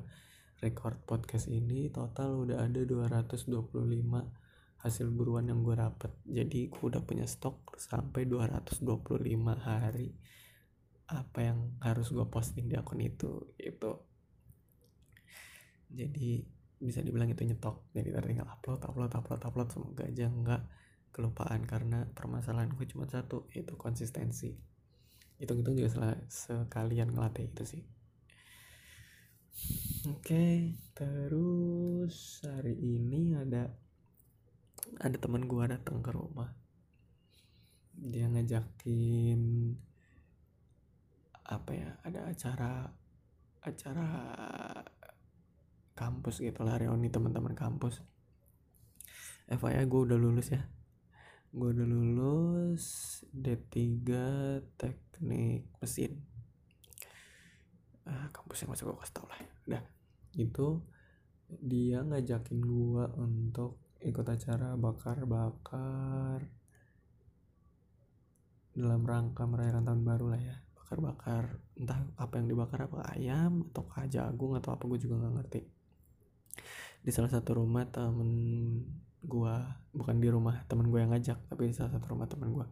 record 0.64 1.04
podcast 1.04 1.52
ini 1.52 1.92
total 1.92 2.48
udah 2.48 2.64
ada 2.64 2.82
225 2.88 3.52
hasil 4.80 5.08
buruan 5.12 5.52
yang 5.52 5.60
gue 5.60 5.76
dapet. 5.76 6.12
Jadi 6.24 6.72
gue 6.72 6.84
udah 6.84 7.04
punya 7.04 7.28
stok 7.28 7.76
sampai 7.76 8.24
225 8.24 8.88
hari. 9.60 10.16
Apa 11.12 11.40
yang 11.44 11.76
harus 11.84 12.16
gue 12.16 12.24
posting 12.32 12.72
di 12.72 12.80
akun 12.80 13.04
itu 13.04 13.52
itu 13.60 13.92
jadi 15.92 16.48
bisa 16.80 17.04
dibilang 17.04 17.28
itu 17.28 17.44
nyetok. 17.44 17.92
Jadi 17.92 18.16
tinggal 18.24 18.48
upload 18.48 18.88
upload 18.88 19.12
upload 19.12 19.42
upload. 19.44 19.68
Semoga 19.68 20.08
aja 20.08 20.32
nggak 20.32 20.62
kelupaan 21.12 21.68
karena 21.68 22.08
permasalahan 22.16 22.72
gue 22.72 22.88
cuma 22.88 23.04
satu 23.04 23.52
yaitu 23.52 23.76
konsistensi. 23.76 24.56
Itu 25.36 25.60
itu 25.60 25.70
juga 25.76 26.16
sekalian 26.32 27.12
ngelatih 27.12 27.52
itu 27.52 27.64
sih 27.68 27.84
oke 29.54 30.26
okay, 30.26 30.74
terus 30.98 32.42
hari 32.42 32.74
ini 32.74 33.38
ada 33.38 33.70
ada 34.98 35.18
teman 35.22 35.46
gue 35.46 35.64
datang 35.70 36.02
ke 36.02 36.10
rumah. 36.10 36.50
Dia 37.94 38.26
ngajakin 38.34 39.42
apa 41.44 41.72
ya 41.76 41.90
ada 42.02 42.20
acara 42.34 42.90
acara 43.62 44.08
kampus 45.94 46.42
gitu 46.42 46.66
lah 46.66 46.82
reuni 46.82 47.14
teman-teman 47.14 47.54
kampus. 47.54 48.02
FYI 49.46 49.86
gue 49.86 50.02
udah 50.10 50.18
lulus 50.18 50.50
ya. 50.50 50.66
Gue 51.54 51.70
udah 51.70 51.86
lulus 51.86 53.22
D3 53.30 54.10
teknik 54.74 55.70
mesin 55.78 56.33
ah, 58.14 58.28
kampus 58.30 58.62
yang 58.62 58.72
masih 58.72 58.86
gue 58.86 58.96
kasih 59.02 59.16
tau 59.18 59.26
lah 59.26 59.40
udah 59.66 59.84
itu 60.38 60.68
dia 61.50 62.02
ngajakin 62.02 62.60
gue 62.62 63.06
untuk 63.18 63.82
ikut 64.04 64.26
acara 64.26 64.76
bakar-bakar 64.76 66.44
dalam 68.74 69.06
rangka 69.06 69.46
merayakan 69.46 69.86
tahun 69.86 70.02
baru 70.02 70.26
lah 70.34 70.42
ya. 70.42 70.58
Bakar-bakar 70.74 71.62
entah 71.78 72.00
apa 72.18 72.34
yang 72.42 72.48
dibakar 72.50 72.90
apa 72.90 73.06
ayam 73.14 73.70
atau 73.70 73.86
jagung 74.10 74.58
atau 74.58 74.74
apa 74.74 74.84
gue 74.90 74.98
juga 74.98 75.22
nggak 75.22 75.34
ngerti. 75.38 75.62
Di 77.06 77.12
salah 77.14 77.30
satu 77.30 77.62
rumah 77.62 77.86
temen 77.88 78.32
gue 79.24 79.56
bukan 79.96 80.16
di 80.20 80.28
rumah 80.28 80.68
temen 80.68 80.92
gue 80.92 81.00
yang 81.00 81.16
ngajak 81.16 81.40
tapi 81.48 81.72
di 81.72 81.76
salah 81.76 81.96
satu 81.96 82.12
rumah 82.12 82.28
temen 82.28 82.52
gue 82.52 82.68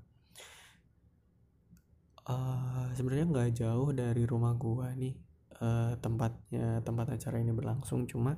uh, 2.27 2.91
sebenarnya 2.91 3.25
nggak 3.31 3.51
jauh 3.55 3.89
dari 3.95 4.27
rumah 4.27 4.51
gue 4.59 4.87
nih 4.99 5.15
uh, 5.61 5.93
tempatnya 6.01 6.81
tempat 6.81 7.13
acara 7.15 7.37
ini 7.39 7.53
berlangsung. 7.53 8.09
Cuma 8.09 8.35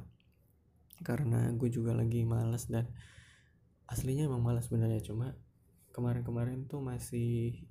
karena 1.01 1.49
gue 1.55 1.69
juga 1.71 1.95
lagi 1.95 2.27
males 2.27 2.69
dan 2.69 2.91
aslinya 3.87 4.27
emang 4.27 4.43
males 4.43 4.67
sebenarnya. 4.67 5.01
Cuma 5.01 5.33
kemarin-kemarin 5.95 6.67
tuh 6.67 6.83
masih 6.83 7.63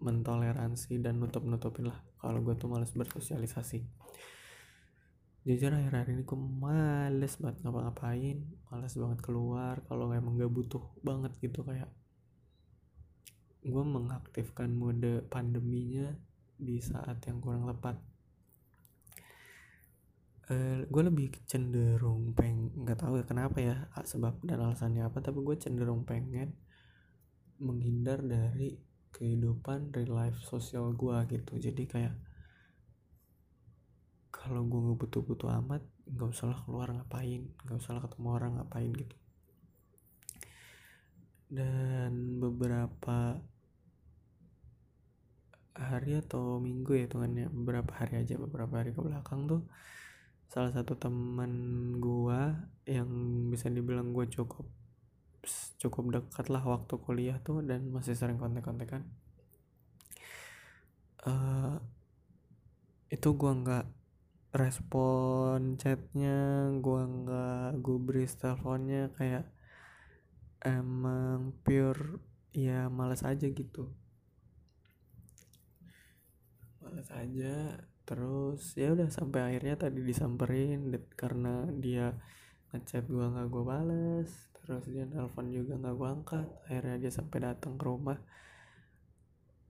mentoleransi 0.00 1.02
dan 1.02 1.18
nutup-nutupin 1.18 1.90
lah. 1.90 1.98
Kalau 2.22 2.40
gue 2.40 2.54
tuh 2.54 2.70
males 2.70 2.94
bersosialisasi. 2.94 3.82
Jujur 5.40 5.72
akhir-akhir 5.72 6.12
ini 6.14 6.22
gue 6.22 6.38
males 6.38 7.34
banget 7.40 7.56
ngapa-ngapain. 7.66 8.38
Males 8.70 8.94
banget 8.94 9.18
keluar 9.24 9.82
kalau 9.88 10.12
emang 10.14 10.38
gak 10.38 10.52
butuh 10.52 10.84
banget 11.02 11.34
gitu 11.42 11.66
kayak 11.66 11.90
gue 13.60 13.84
mengaktifkan 13.84 14.72
mode 14.72 15.28
pandeminya 15.28 16.16
di 16.56 16.80
saat 16.80 17.20
yang 17.28 17.44
kurang 17.44 17.68
tepat 17.68 18.00
eh, 20.50 20.82
gue 20.90 21.02
lebih 21.06 21.30
cenderung 21.46 22.34
peng 22.34 22.74
nggak 22.82 22.98
tahu 22.98 23.22
ya 23.22 23.24
kenapa 23.24 23.56
ya 23.62 23.76
sebab 24.02 24.42
dan 24.42 24.58
alasannya 24.58 25.06
apa 25.06 25.22
tapi 25.22 25.38
gue 25.46 25.56
cenderung 25.56 26.02
pengen 26.02 26.58
menghindar 27.60 28.18
dari 28.24 28.80
kehidupan 29.14 29.92
real 29.92 30.16
life 30.16 30.38
sosial 30.42 30.96
gue 30.96 31.16
gitu. 31.30 31.52
Jadi 31.60 31.82
kayak 31.86 32.14
kalau 34.30 34.64
gue 34.64 34.80
nggak 34.80 34.98
butuh-butuh 35.06 35.50
amat 35.62 35.82
nggak 36.10 36.28
usah 36.32 36.50
lah 36.50 36.58
keluar 36.66 36.88
ngapain 36.90 37.46
nggak 37.62 37.78
usah 37.78 37.92
lah 37.94 38.02
ketemu 38.08 38.28
orang 38.34 38.52
ngapain 38.58 38.90
gitu. 38.96 39.16
Dan 41.50 42.38
beberapa 42.40 43.38
hari 45.74 46.18
atau 46.18 46.58
minggu 46.58 46.92
ya 46.96 47.06
hitungannya 47.06 47.46
beberapa 47.50 47.92
hari 47.94 48.22
aja 48.22 48.34
beberapa 48.36 48.82
hari 48.82 48.90
ke 48.90 49.00
belakang 49.00 49.46
tuh 49.46 49.62
salah 50.50 50.74
satu 50.74 50.98
teman 50.98 51.52
gua 52.02 52.58
yang 52.82 53.06
bisa 53.54 53.70
dibilang 53.70 54.10
gue 54.10 54.26
cukup 54.26 54.66
cukup 55.78 56.04
dekat 56.10 56.50
lah 56.50 56.60
waktu 56.66 56.94
kuliah 57.00 57.38
tuh 57.40 57.62
dan 57.62 57.88
masih 57.88 58.18
sering 58.18 58.36
kontek-kontekan 58.36 59.06
uh, 61.24 61.78
itu 63.08 63.28
gua 63.38 63.52
nggak 63.54 63.86
respon 64.50 65.78
chatnya 65.78 66.68
gua 66.82 67.06
nggak 67.06 67.70
gubris 67.78 68.34
teleponnya 68.34 69.14
kayak 69.14 69.46
emang 70.60 71.56
pure 71.64 72.20
ya 72.52 72.90
males 72.90 73.22
aja 73.24 73.46
gitu. 73.48 73.88
Males 76.82 77.08
aja 77.14 77.78
terus 78.10 78.74
ya 78.74 78.90
udah 78.90 79.06
sampai 79.06 79.54
akhirnya 79.54 79.78
tadi 79.86 80.02
disamperin 80.02 80.90
karena 81.14 81.70
dia 81.78 82.10
ngechat 82.74 83.06
gua 83.06 83.30
nggak 83.30 83.46
gua 83.54 83.64
balas 83.70 84.50
terus 84.58 84.82
dia 84.90 85.06
nelpon 85.06 85.54
juga 85.54 85.78
nggak 85.78 85.94
gua 85.94 86.08
angkat 86.18 86.46
akhirnya 86.66 86.96
dia 87.06 87.12
sampai 87.14 87.38
datang 87.46 87.78
ke 87.78 87.84
rumah. 87.86 88.18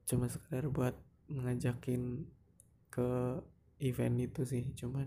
Cuma 0.08 0.26
sekedar 0.32 0.72
buat 0.72 0.96
ngajakin 1.28 2.24
ke 2.88 3.10
event 3.84 4.16
itu 4.18 4.42
sih 4.42 4.64
cuman 4.74 5.06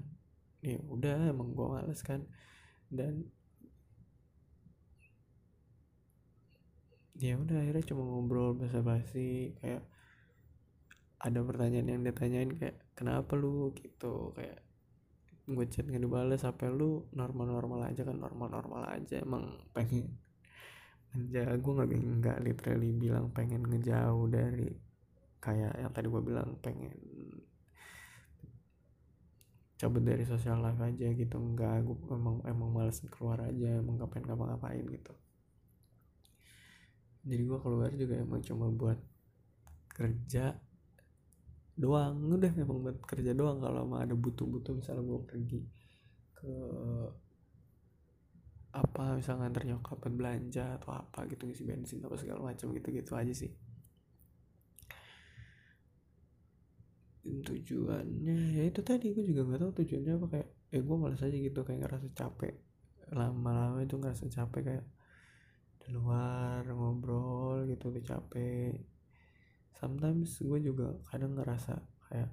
ya 0.63 0.79
udah 0.87 1.33
emang 1.33 1.51
gue 1.51 1.67
males 1.67 1.99
kan. 2.05 2.23
Dan 2.87 3.27
ya 7.19 7.35
udah 7.35 7.57
akhirnya 7.59 7.83
cuma 7.83 8.03
ngobrol 8.07 8.55
basa-basi 8.55 9.53
kayak 9.59 9.83
ada 11.23 11.39
pertanyaan 11.39 11.87
yang 11.87 12.03
ditanyain 12.03 12.51
kayak 12.59 12.77
kenapa 12.99 13.39
lu? 13.39 13.71
Gitu 13.71 14.35
kayak 14.35 14.59
gue 15.43 15.65
chat 15.71 15.87
nggak 15.87 16.03
dibales 16.03 16.43
apa 16.43 16.67
lu? 16.67 17.07
Normal-normal 17.15 17.87
aja 17.87 18.03
kan 18.03 18.19
normal-normal 18.19 18.91
aja 18.91 19.23
emang 19.23 19.63
pengen 19.71 20.19
ngejauh. 21.15 21.57
Gue 21.63 21.73
nggak 21.79 21.89
nggak 22.19 22.37
literally 22.43 22.91
bilang 22.91 23.31
pengen 23.31 23.63
ngejauh 23.63 24.27
dari 24.27 24.67
kayak 25.39 25.79
yang 25.79 25.91
tadi 25.95 26.07
gue 26.11 26.23
bilang 26.23 26.59
pengen 26.59 26.95
cabut 29.79 30.03
dari 30.03 30.23
sosial 30.27 30.59
life 30.59 30.79
aja 30.83 31.07
gitu. 31.15 31.35
Enggak 31.39 31.87
gue 31.87 31.95
emang 32.11 32.43
emang 32.43 32.69
males 32.71 32.99
keluar 33.07 33.47
aja 33.47 33.79
emang 33.79 33.95
ngapain 33.95 34.27
ngapa 34.27 34.43
ngapain 34.55 34.85
gitu. 34.91 35.15
Jadi 37.23 37.41
gue 37.47 37.59
keluar 37.63 37.91
juga 37.95 38.19
emang 38.19 38.43
cuma 38.43 38.67
buat 38.67 38.99
kerja 39.95 40.59
doang. 41.77 42.21
Udah 42.29 42.51
emang 42.53 42.79
buat 42.85 42.97
kerja 43.05 43.31
doang 43.33 43.57
kalau 43.61 43.85
emang 43.85 44.05
ada 44.05 44.15
butuh-butuh 44.17 44.73
misalnya 44.77 45.03
gue 45.03 45.19
pergi 45.25 45.61
ke 46.33 46.53
apa 48.73 49.13
misalnya 49.21 49.45
nganter 49.45 49.63
nyokap 49.69 50.01
buat 50.01 50.15
belanja 50.17 50.65
atau 50.81 50.97
apa 50.97 51.29
gitu 51.29 51.45
ngisi 51.45 51.61
bensin 51.61 52.01
atau 52.01 52.17
segala 52.17 52.41
macam 52.41 52.73
gitu 52.73 52.89
gitu 52.89 53.13
aja 53.13 53.33
sih. 53.33 53.53
Tujuannya 57.23 58.59
ya 58.59 58.63
itu 58.67 58.81
tadi 58.81 59.13
gue 59.13 59.23
juga 59.23 59.45
nggak 59.47 59.61
tahu 59.61 59.71
tujuannya 59.81 60.13
apa 60.17 60.27
kayak 60.33 60.47
eh 60.73 60.81
gue 60.81 60.95
malas 60.97 61.21
aja 61.21 61.37
gitu 61.37 61.59
kayak 61.61 61.79
ngerasa 61.85 62.07
capek. 62.17 62.53
Lama-lama 63.13 63.85
itu 63.85 63.95
ngerasa 64.01 64.25
capek 64.27 64.61
kayak 64.65 64.85
di 65.83 65.87
luar 65.93 66.63
ngobrol 66.65 67.67
gitu 67.67 67.91
udah 67.91 68.03
capek 68.03 68.92
sometimes 69.83 70.39
gue 70.39 70.59
juga 70.63 70.95
kadang 71.11 71.35
ngerasa 71.35 71.75
kayak 72.07 72.31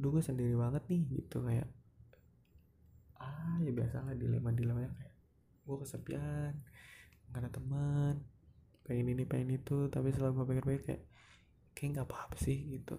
duh 0.00 0.08
gue 0.16 0.24
sendiri 0.24 0.56
banget 0.56 0.80
nih 0.88 1.20
gitu 1.20 1.44
kayak 1.44 1.68
ah 3.20 3.60
ya 3.60 3.68
biasa 3.68 4.08
lah 4.08 4.16
dilema 4.16 4.48
dilemanya 4.56 4.88
kayak 4.96 5.14
gue 5.68 5.76
kesepian 5.84 6.56
gak 7.28 7.40
ada 7.44 7.50
teman 7.52 8.16
pengen 8.88 9.12
ini 9.12 9.28
pengen 9.28 9.60
itu 9.60 9.92
tapi 9.92 10.08
setelah 10.08 10.32
gue 10.32 10.44
pikir-pikir 10.48 10.82
kayak 10.88 11.02
kayak 11.76 11.90
nggak 11.94 12.08
apa-apa 12.08 12.36
sih 12.40 12.58
gitu. 12.74 12.96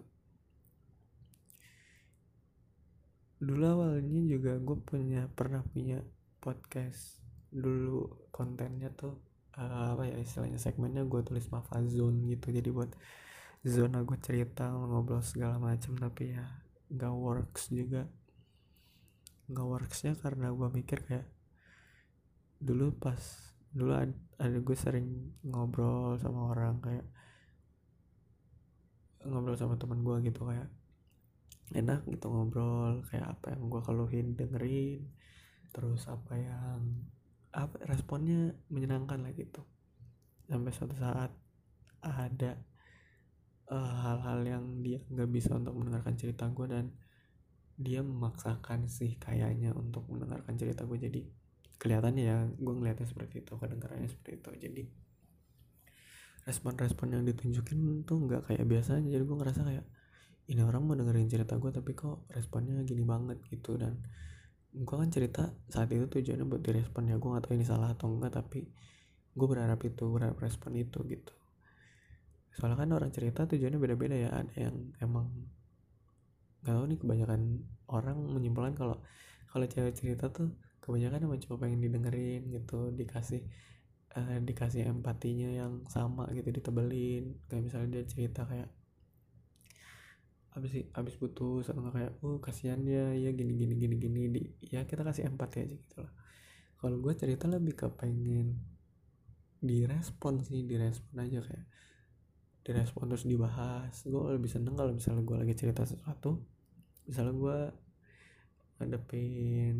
Dulu 3.42 3.64
awalnya 3.66 4.22
juga 4.24 4.56
gue 4.62 4.78
punya 4.86 5.26
pernah 5.34 5.66
punya 5.66 6.00
podcast 6.40 7.18
dulu 7.50 8.30
kontennya 8.30 8.94
tuh 8.94 9.18
uh, 9.58 9.98
apa 9.98 10.08
ya 10.08 10.16
istilahnya 10.22 10.62
segmennya 10.62 11.04
gue 11.10 11.22
tulis 11.26 11.50
Mafa 11.52 11.82
Zone 11.90 12.24
gitu. 12.30 12.54
Jadi 12.54 12.70
buat 12.70 12.94
zona 13.66 14.08
gue 14.08 14.16
cerita 14.24 14.72
ngobrol 14.72 15.20
segala 15.20 15.60
macam 15.60 15.96
tapi 16.00 16.32
ya 16.32 16.46
nggak 16.90 17.16
works 17.16 17.70
juga. 17.72 18.08
Nggak 19.52 19.68
worksnya 19.68 20.14
karena 20.16 20.54
gue 20.54 20.68
mikir 20.72 21.00
kayak 21.04 21.28
dulu 22.60 22.92
pas 22.96 23.20
dulu 23.72 23.94
ada, 23.94 24.16
ada 24.42 24.58
gue 24.58 24.78
sering 24.78 25.36
ngobrol 25.46 26.18
sama 26.18 26.52
orang 26.52 26.82
kayak 26.82 27.08
ngobrol 29.24 29.56
sama 29.60 29.76
teman 29.76 30.02
gue 30.02 30.32
gitu 30.32 30.48
kayak 30.48 30.70
enak 31.76 32.02
gitu 32.10 32.28
ngobrol 32.32 33.06
kayak 33.12 33.38
apa 33.38 33.54
yang 33.54 33.70
gue 33.70 33.82
keluhin 33.86 34.28
dengerin 34.34 35.06
terus 35.70 36.10
apa 36.10 36.34
yang 36.34 36.82
apa 37.54 37.82
responnya 37.86 38.54
menyenangkan 38.70 39.22
lah 39.22 39.34
gitu. 39.34 39.66
Sampai 40.50 40.74
suatu 40.74 40.98
saat 40.98 41.30
ada 42.02 42.58
uh, 43.70 43.94
hal-hal 44.04 44.40
yang 44.46 44.66
dia 44.82 45.00
nggak 45.08 45.30
bisa 45.30 45.54
untuk 45.56 45.78
mendengarkan 45.78 46.18
cerita 46.18 46.50
gue 46.50 46.68
dan 46.68 46.86
dia 47.80 48.04
memaksakan 48.04 48.92
sih 48.92 49.16
kayaknya 49.16 49.72
untuk 49.72 50.04
mendengarkan 50.12 50.60
cerita 50.60 50.84
gue 50.84 51.00
jadi 51.00 51.22
kelihatannya 51.80 52.24
ya 52.28 52.38
gue 52.60 52.74
ngeliatnya 52.76 53.08
seperti 53.08 53.40
itu 53.46 53.56
kedengarannya 53.56 54.10
seperti 54.12 54.32
itu. 54.36 54.50
Jadi 54.68 54.84
respon-respon 56.44 57.08
yang 57.16 57.24
ditunjukin 57.24 58.04
tuh 58.04 58.18
nggak 58.20 58.52
kayak 58.52 58.66
biasanya. 58.68 59.08
Jadi 59.08 59.24
gue 59.24 59.38
ngerasa 59.40 59.62
kayak 59.64 59.86
ini 60.50 60.62
orang 60.66 60.84
mau 60.84 60.98
dengerin 60.98 61.30
cerita 61.32 61.56
gue 61.56 61.72
tapi 61.72 61.96
kok 61.96 62.28
responnya 62.36 62.84
gini 62.84 63.08
banget 63.08 63.40
gitu. 63.48 63.80
Dan 63.80 63.96
gue 64.76 64.96
kan 65.00 65.08
cerita 65.08 65.56
saat 65.72 65.88
itu 65.96 66.04
tujuannya 66.12 66.44
buat 66.44 66.60
direspon 66.60 67.08
ya. 67.08 67.16
Gue 67.16 67.32
gak 67.32 67.48
tahu 67.48 67.56
ini 67.56 67.64
salah 67.64 67.96
atau 67.96 68.12
enggak 68.12 68.36
tapi 68.36 68.68
gue 69.40 69.48
berharap 69.48 69.80
itu 69.88 70.04
berharap 70.12 70.36
respon 70.44 70.76
itu 70.76 71.00
gitu 71.08 71.39
soalnya 72.58 72.78
kan 72.82 72.90
orang 72.96 73.12
cerita 73.14 73.46
tujuannya 73.46 73.80
beda-beda 73.80 74.16
ya 74.18 74.30
ada 74.34 74.54
yang 74.58 74.94
emang 75.00 75.30
gak 76.66 76.76
tau 76.76 76.86
nih 76.86 77.00
kebanyakan 77.00 77.42
orang 77.88 78.18
menyimpulkan 78.20 78.74
kalau 78.76 78.98
kalau 79.50 79.66
cewek 79.66 79.96
cerita 79.96 80.30
tuh 80.30 80.54
kebanyakan 80.84 81.30
emang 81.30 81.40
cuma 81.42 81.56
pengen 81.62 81.80
didengerin 81.82 82.50
gitu 82.50 82.90
dikasih 82.94 83.46
uh, 84.18 84.38
dikasih 84.42 84.90
empatinya 84.90 85.50
yang 85.50 85.86
sama 85.90 86.30
gitu 86.34 86.50
ditebelin. 86.50 87.38
Kayak 87.46 87.64
misalnya 87.70 87.90
dia 88.00 88.04
cerita 88.10 88.42
kayak 88.50 88.70
abis 90.58 90.90
abis 90.98 91.16
putus 91.22 91.70
atau 91.70 91.80
nggak 91.86 91.94
kayak 91.94 92.12
oh 92.26 92.42
kasihan 92.42 92.82
dia 92.82 93.14
ya 93.14 93.30
gini 93.32 93.54
gini 93.54 93.78
gini 93.78 93.96
gini 94.02 94.22
di 94.34 94.42
ya 94.66 94.82
kita 94.84 95.06
kasih 95.06 95.30
empati 95.30 95.62
aja 95.62 95.76
gitu 95.78 95.98
lah. 96.02 96.14
Kalau 96.80 96.98
gue 96.98 97.14
cerita 97.14 97.46
lebih 97.46 97.76
ke 97.76 97.88
pengen 97.94 98.58
direspon 99.60 100.42
sih 100.42 100.64
direspon 100.64 101.16
aja 101.22 101.44
kayak 101.44 101.66
direspon 102.64 103.10
terus 103.10 103.26
dibahas. 103.26 103.94
Gue 104.06 104.36
lebih 104.36 104.52
seneng 104.52 104.76
kalau 104.76 104.92
misalnya 104.94 105.24
gue 105.24 105.38
lagi 105.40 105.56
cerita 105.56 105.84
sesuatu. 105.88 106.44
Misalnya 107.08 107.34
gue 107.36 107.58
ngadepin 108.80 109.78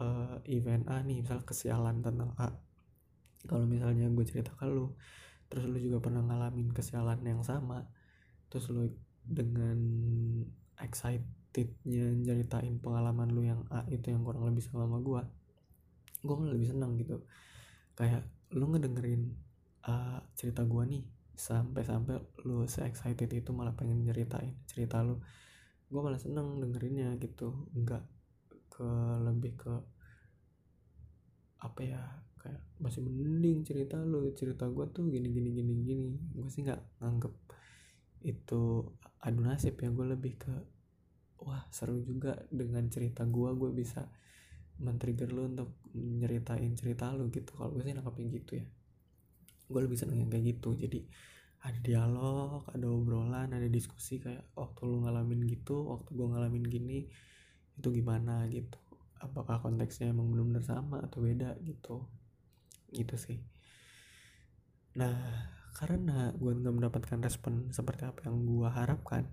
uh, 0.00 0.36
event 0.44 0.84
A 0.88 1.00
nih 1.00 1.24
misalnya 1.24 1.44
kesialan 1.48 2.04
tentang 2.04 2.32
A. 2.36 2.50
Kalau 3.48 3.64
misalnya 3.64 4.08
gue 4.12 4.24
cerita 4.28 4.52
ke 4.52 4.68
lu 4.68 4.92
terus 5.50 5.66
lu 5.66 5.82
juga 5.82 5.98
pernah 5.98 6.22
ngalamin 6.22 6.70
kesialan 6.70 7.26
yang 7.26 7.42
sama 7.42 7.82
terus 8.46 8.70
lu 8.70 8.86
dengan 9.26 9.74
excitednya 10.78 12.14
ceritain 12.22 12.78
pengalaman 12.78 13.34
lu 13.34 13.42
yang 13.42 13.66
A 13.74 13.82
itu 13.90 14.14
yang 14.14 14.22
kurang 14.22 14.46
lebih 14.46 14.62
sama 14.62 14.86
sama 14.86 15.02
gue 15.02 15.22
gue 16.20 16.36
lebih 16.52 16.68
senang 16.68 16.94
gitu. 17.00 17.24
Kayak 17.96 18.28
lu 18.52 18.68
ngedengerin 18.70 19.32
uh, 19.88 20.20
cerita 20.36 20.62
gue 20.68 20.84
nih 20.84 21.04
sampai-sampai 21.40 22.20
lu 22.44 22.68
se 22.68 22.84
excited 22.84 23.32
itu 23.32 23.50
malah 23.56 23.72
pengen 23.72 24.04
nyeritain 24.04 24.52
cerita 24.68 25.00
lu. 25.00 25.16
Gue 25.88 26.00
malah 26.04 26.20
seneng 26.20 26.60
dengerinnya 26.60 27.16
gitu 27.16 27.72
enggak 27.72 28.04
ke 28.68 28.88
lebih 29.24 29.56
ke 29.56 29.72
apa 31.60 31.80
ya 31.80 32.00
kayak 32.40 32.60
masih 32.80 33.04
mending 33.04 33.64
cerita 33.64 34.00
lu 34.00 34.28
cerita 34.36 34.68
gue 34.68 34.84
tuh 34.92 35.08
gini 35.08 35.32
gini 35.32 35.48
gini 35.56 35.72
gini. 35.80 36.12
Gue 36.36 36.52
sih 36.52 36.60
nggak 36.60 37.00
nganggep 37.00 37.34
itu 38.20 38.84
adu 39.24 39.40
nasib 39.40 39.80
ya 39.80 39.88
gue 39.88 40.06
lebih 40.12 40.36
ke 40.36 40.54
wah 41.40 41.64
seru 41.72 41.96
juga 42.04 42.36
dengan 42.52 42.84
cerita 42.92 43.24
gue 43.24 43.50
gue 43.56 43.70
bisa 43.72 44.04
men-trigger 44.80 45.32
lu 45.32 45.48
untuk 45.48 45.80
nyeritain 45.96 46.76
cerita 46.76 47.08
lu 47.16 47.32
gitu. 47.32 47.56
Kalau 47.56 47.72
gue 47.72 47.80
sih 47.80 47.96
nangkepnya 47.96 48.28
gitu 48.28 48.60
ya 48.60 48.68
gue 49.70 49.80
lebih 49.86 49.98
seneng 49.98 50.26
yang 50.26 50.30
kayak 50.30 50.58
gitu. 50.58 50.74
Jadi 50.74 51.06
ada 51.60 51.78
dialog 51.84 52.64
ada 52.72 52.86
obrolan 52.88 53.52
ada 53.52 53.68
diskusi 53.68 54.16
kayak 54.16 54.48
waktu 54.56 54.80
lu 54.88 55.04
ngalamin 55.04 55.44
gitu 55.44 55.92
waktu 55.92 56.08
gue 56.16 56.26
ngalamin 56.26 56.64
gini 56.66 56.98
itu 57.78 57.88
gimana? 57.94 58.44
Gitu. 58.50 58.78
Apakah 59.20 59.62
konteksnya 59.62 60.10
emang 60.10 60.32
benar-benar 60.32 60.64
sama 60.64 61.00
atau 61.06 61.22
beda? 61.22 61.54
Gitu. 61.62 62.02
Gitu 62.90 63.14
sih. 63.14 63.38
Nah 64.98 65.14
karena 65.70 66.34
gue 66.34 66.50
nggak 66.50 66.74
mendapatkan 66.74 67.18
respon 67.22 67.70
seperti 67.70 68.02
apa 68.04 68.26
yang 68.26 68.42
gue 68.42 68.66
harapkan 68.66 69.30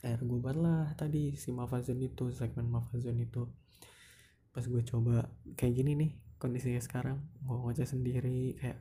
akhirnya 0.00 0.26
gue 0.32 0.38
buatlah 0.40 0.82
tadi 0.96 1.36
si 1.36 1.52
Mafazon 1.52 2.00
itu 2.00 2.32
segmen 2.32 2.68
Mafazon 2.72 3.20
itu. 3.20 3.44
Pas 4.50 4.64
gue 4.64 4.82
coba 4.82 5.28
kayak 5.54 5.74
gini 5.76 5.92
nih 5.96 6.12
kondisinya 6.40 6.80
sekarang 6.80 7.20
gue 7.44 7.56
ngoceh 7.56 7.84
sendiri 7.84 8.56
kayak 8.56 8.80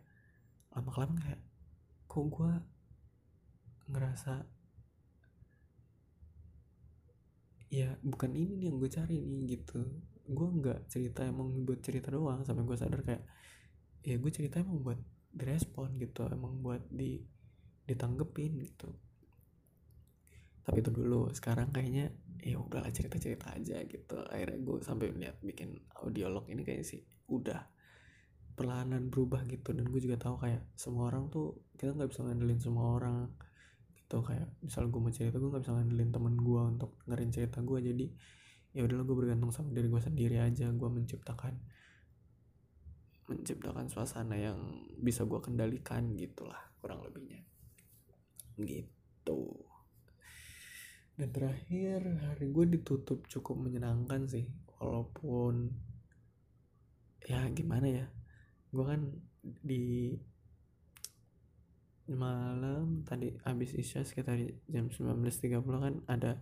lama 0.73 0.89
kelamaan 0.93 1.19
kayak 1.19 1.41
kok 2.09 2.25
gue 2.29 2.51
ngerasa 3.89 4.33
ya 7.69 7.93
bukan 8.01 8.33
ini 8.33 8.57
nih 8.57 8.67
yang 8.73 8.77
gue 8.81 8.89
cari 8.89 9.17
nih 9.21 9.41
gitu. 9.57 9.81
Gue 10.29 10.47
nggak 10.49 10.89
cerita 10.89 11.25
emang 11.25 11.53
buat 11.65 11.81
cerita 11.81 12.09
doang 12.13 12.41
sampai 12.45 12.65
gue 12.65 12.77
sadar 12.77 13.01
kayak 13.05 13.23
ya 14.05 14.15
gue 14.17 14.31
cerita 14.33 14.61
emang 14.61 14.81
buat 14.81 14.99
direspon 15.29 15.97
gitu 16.01 16.25
emang 16.29 16.61
buat 16.65 16.81
di 16.89 17.21
ditanggepin 17.85 18.57
gitu. 18.61 18.89
Tapi 20.65 20.85
itu 20.85 20.91
dulu 20.93 21.33
sekarang 21.33 21.73
kayaknya 21.73 22.13
ya 22.45 22.61
udahlah 22.61 22.93
cerita 22.93 23.17
cerita 23.17 23.53
aja 23.53 23.81
gitu. 23.85 24.17
Akhirnya 24.29 24.61
gue 24.61 24.77
sampai 24.85 25.13
lihat 25.13 25.41
bikin 25.41 25.77
audiolog 26.01 26.45
ini 26.49 26.61
kayaknya 26.61 26.85
sih 26.85 27.01
udah 27.29 27.61
perlahanan 28.59 29.07
berubah 29.07 29.47
gitu. 29.47 29.71
Dan 29.71 29.87
gue 29.87 30.03
juga 30.03 30.19
tahu 30.19 30.35
kayak 30.43 30.67
semua 30.75 31.07
orang 31.07 31.31
tuh 31.31 31.63
kita 31.79 31.95
nggak 31.95 32.11
bisa 32.11 32.27
ngandelin 32.27 32.59
semua 32.59 32.99
orang 32.99 33.31
gitu. 33.95 34.19
Kayak 34.19 34.51
misal 34.59 34.91
gue 34.91 34.99
mau 34.99 35.13
cerita 35.15 35.39
gue 35.39 35.47
nggak 35.47 35.63
bisa 35.63 35.73
ngandelin 35.79 36.11
temen 36.11 36.35
gue 36.35 36.61
untuk 36.75 36.91
dengerin 37.07 37.31
cerita 37.31 37.63
gue 37.63 37.79
jadi 37.79 38.05
ya 38.75 38.83
udahlah 38.83 39.05
gue 39.07 39.15
bergantung 39.15 39.55
sama 39.55 39.71
diri 39.71 39.87
gue 39.87 40.01
sendiri 40.03 40.43
aja. 40.43 40.67
Gue 40.75 40.89
menciptakan 40.91 41.55
menciptakan 43.31 43.87
suasana 43.87 44.35
yang 44.35 44.59
bisa 44.99 45.23
gue 45.23 45.39
kendalikan 45.39 46.11
gitulah 46.19 46.59
kurang 46.83 46.99
lebihnya. 47.07 47.47
Gitu. 48.59 49.41
Dan 51.15 51.29
terakhir 51.31 52.03
hari 52.27 52.51
gue 52.51 52.65
ditutup 52.75 53.23
cukup 53.31 53.55
menyenangkan 53.55 54.27
sih. 54.27 54.51
Walaupun 54.79 55.71
ya 57.29 57.45
gimana 57.53 57.85
ya 57.85 58.05
gue 58.69 58.85
kan 58.85 59.01
di 59.41 60.13
malam 62.09 63.05
tadi 63.05 63.37
habis 63.45 63.77
isya 63.77 64.01
sekitar 64.01 64.41
jam 64.65 64.89
19.30 64.89 65.61
kan 65.61 65.95
ada 66.09 66.41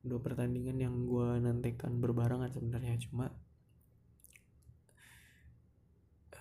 dua 0.00 0.22
pertandingan 0.22 0.78
yang 0.80 0.94
gue 1.04 1.42
nantikan 1.42 1.98
berbarengan 1.98 2.48
sebenarnya. 2.48 2.96
Cuma 3.04 3.28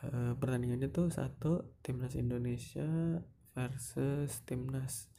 uh, 0.05 0.33
pertandingannya 0.37 0.89
tuh 0.93 1.09
satu 1.09 1.75
timnas 1.81 2.15
Indonesia 2.15 3.19
versus 3.57 4.45
timnas 4.45 5.09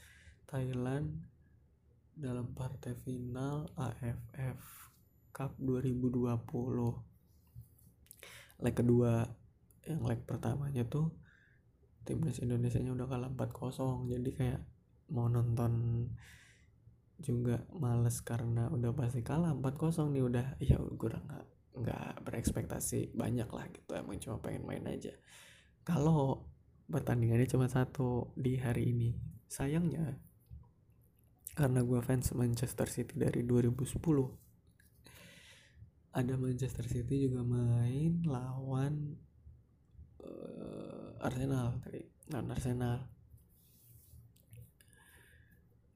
Thailand 0.46 1.20
dalam 2.16 2.53
partai 2.55 2.94
final 3.01 3.70
AFF 3.77 4.90
Cup 5.31 5.57
2020 5.57 6.37
leg 8.61 8.77
kedua 8.77 9.25
yang 9.90 10.07
leg 10.07 10.22
pertamanya 10.24 10.87
tuh 10.87 11.12
timnas 12.07 12.40
Indonesia 12.40 12.81
nya 12.81 12.94
udah 12.96 13.07
kalah 13.07 13.31
4-0 13.35 14.09
jadi 14.09 14.31
kayak 14.33 14.61
mau 15.11 15.26
nonton 15.26 16.07
juga 17.20 17.61
males 17.76 18.24
karena 18.24 18.72
udah 18.72 18.96
pasti 18.96 19.20
kalah 19.20 19.53
4-0 19.53 20.09
nih. 20.16 20.24
Udah 20.24 20.46
ya 20.59 20.81
gue 20.81 21.09
udah 21.12 21.20
gak 21.20 21.46
nggak 21.70 22.24
berekspektasi 22.26 23.12
banyak 23.14 23.46
lah 23.53 23.68
gitu. 23.70 23.92
Emang 23.94 24.18
cuma 24.18 24.40
pengen 24.40 24.64
main 24.64 24.85
aja. 24.88 25.12
Kalau 25.85 26.48
pertandingannya 26.90 27.46
cuma 27.46 27.70
satu 27.70 28.35
di 28.35 28.59
hari 28.59 28.90
ini 28.90 29.14
sayangnya 29.46 30.18
karena 31.55 31.83
gue 31.87 32.00
fans 32.03 32.35
Manchester 32.35 32.87
City 32.90 33.14
dari 33.14 33.46
2010 33.46 33.94
ada 36.11 36.35
Manchester 36.35 36.87
City 36.87 37.31
juga 37.31 37.46
main 37.46 38.22
lawan 38.26 39.14
uh, 40.24 41.26
Arsenal. 41.26 41.80
Tadi. 41.85 42.02
Lawan 42.30 42.52
Arsenal. 42.52 42.98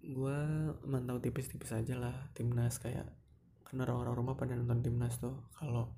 Gue 0.05 0.39
mantau 0.85 1.17
tipis-tipis 1.17 1.73
aja 1.73 1.97
lah 1.97 2.29
timnas 2.37 2.77
kayak 2.77 3.09
karena 3.65 3.89
orang-orang 3.89 4.15
rumah 4.21 4.35
pada 4.37 4.53
nonton 4.53 4.85
timnas 4.85 5.17
tuh. 5.17 5.49
Kalau 5.57 5.97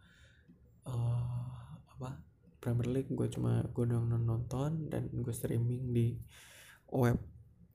uh, 0.86 1.58
apa 1.98 2.22
Premier 2.62 2.90
League 2.90 3.10
gue 3.10 3.28
cuma 3.30 3.66
gue 3.66 3.84
doang 3.86 4.06
nonton 4.06 4.90
dan 4.90 5.10
gue 5.10 5.34
streaming 5.34 5.90
di 5.90 6.14
web 6.90 7.18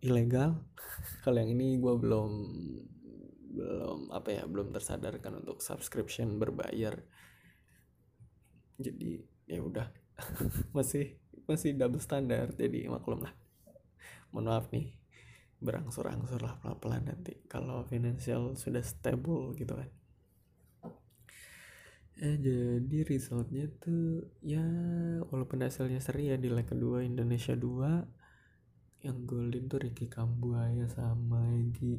ilegal. 0.02 0.56
Kalau 1.24 1.38
yang 1.38 1.52
ini 1.54 1.78
gue 1.78 1.94
belum 2.00 2.32
belum 3.52 4.00
apa 4.16 4.30
ya 4.32 4.44
belum 4.48 4.72
tersadarkan 4.72 5.44
untuk 5.44 5.60
subscription 5.60 6.40
berbayar. 6.40 6.96
Jadi 8.82 9.22
ya 9.46 9.60
udah 9.62 9.88
masih 10.78 11.18
masih 11.46 11.76
double 11.76 12.02
standar 12.02 12.54
jadi 12.56 12.88
maklum 12.88 13.26
lah. 13.26 13.34
Mohon 14.32 14.46
maaf 14.48 14.66
nih 14.72 14.96
berangsur-angsur 15.62 16.42
lah 16.42 16.58
pelan-pelan 16.58 17.06
nanti 17.06 17.38
kalau 17.46 17.86
financial 17.86 18.58
sudah 18.58 18.82
stable 18.82 19.54
gitu 19.54 19.78
kan. 19.78 19.90
Eh 22.22 22.38
jadi 22.38 22.98
resultnya 23.06 23.66
tuh 23.82 24.30
ya 24.46 24.62
walaupun 25.30 25.66
hasilnya 25.66 26.02
seri 26.02 26.30
ya 26.30 26.38
di 26.38 26.50
leg 26.54 26.70
kedua 26.70 27.02
Indonesia 27.02 27.58
2 27.58 29.06
yang 29.06 29.26
golin 29.26 29.66
tuh 29.66 29.82
Ricky 29.82 30.06
Kambuaya 30.06 30.86
sama 30.86 31.42
Egi 31.58 31.98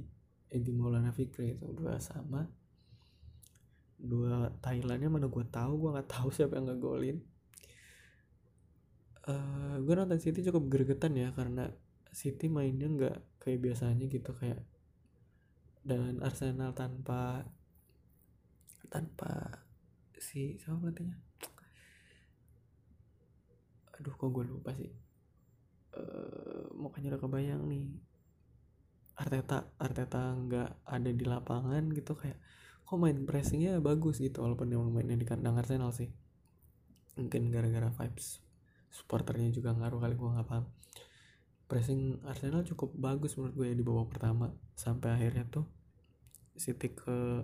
Egi 0.53 0.71
Maulana 0.71 1.11
Fikri 1.11 1.59
itu 1.59 1.67
dua 1.75 1.99
sama. 1.99 2.47
Dua 3.99 4.51
Thailandnya 4.63 5.11
mana 5.11 5.27
gue 5.31 5.45
tahu 5.47 5.73
gue 5.79 5.91
nggak 5.95 6.11
tahu 6.11 6.29
siapa 6.35 6.59
yang 6.59 6.71
ngegolin 6.71 7.19
uh, 9.29 9.33
eh, 9.33 9.77
gue 9.83 9.95
nonton 9.95 10.19
City 10.19 10.43
cukup 10.43 10.67
gregetan 10.67 11.15
ya 11.15 11.31
karena 11.35 11.71
City 12.13 12.51
mainnya 12.51 12.89
nggak 12.91 13.17
kayak 13.41 13.61
biasanya 13.63 14.05
gitu 14.11 14.35
kayak 14.37 14.61
dan 15.83 16.23
Arsenal 16.23 16.71
tanpa 16.75 17.43
tanpa 18.87 19.63
si 20.23 20.55
siapa 20.61 20.79
pelatihnya? 20.79 21.19
Aduh 23.99 24.15
kok 24.15 24.31
gue 24.31 24.45
lupa 24.47 24.71
sih. 24.79 24.93
Uh, 25.93 26.71
mukanya 26.79 27.17
udah 27.17 27.23
kebayang 27.27 27.63
nih. 27.67 27.91
Arteta 29.19 29.69
Arteta 29.77 30.39
nggak 30.39 30.71
ada 30.87 31.11
di 31.11 31.25
lapangan 31.27 31.91
gitu 31.93 32.15
kayak 32.15 32.39
kok 32.87 32.99
main 33.01 33.25
pressingnya 33.27 33.81
bagus 33.83 34.21
gitu 34.23 34.41
walaupun 34.45 34.71
emang 34.71 34.93
mainnya 34.95 35.19
di 35.19 35.27
kandang 35.27 35.59
Arsenal 35.59 35.91
sih. 35.91 36.13
Mungkin 37.19 37.51
gara-gara 37.51 37.91
vibes 37.91 38.52
supporternya 38.93 39.49
juga 39.49 39.73
ngaruh 39.73 40.05
kali 40.05 40.15
gue 40.15 40.29
nggak 40.29 40.49
paham. 40.49 40.69
Pressing 41.67 42.21
Arsenal 42.29 42.69
cukup 42.69 42.93
bagus 42.93 43.41
menurut 43.41 43.57
gue 43.57 43.67
ya 43.73 43.77
di 43.77 43.81
babak 43.81 44.13
pertama. 44.13 44.53
Sampai 44.77 45.17
akhirnya 45.17 45.49
tuh 45.49 45.65
City 46.53 46.93
ke 46.93 47.41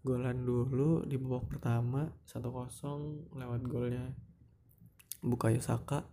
golan 0.00 0.48
dulu 0.48 1.04
di 1.04 1.20
babak 1.20 1.52
pertama 1.52 2.08
1-0 2.24 3.36
lewat 3.36 3.60
golnya 3.68 4.08
Bukayo 5.20 5.60
Saka. 5.60 6.08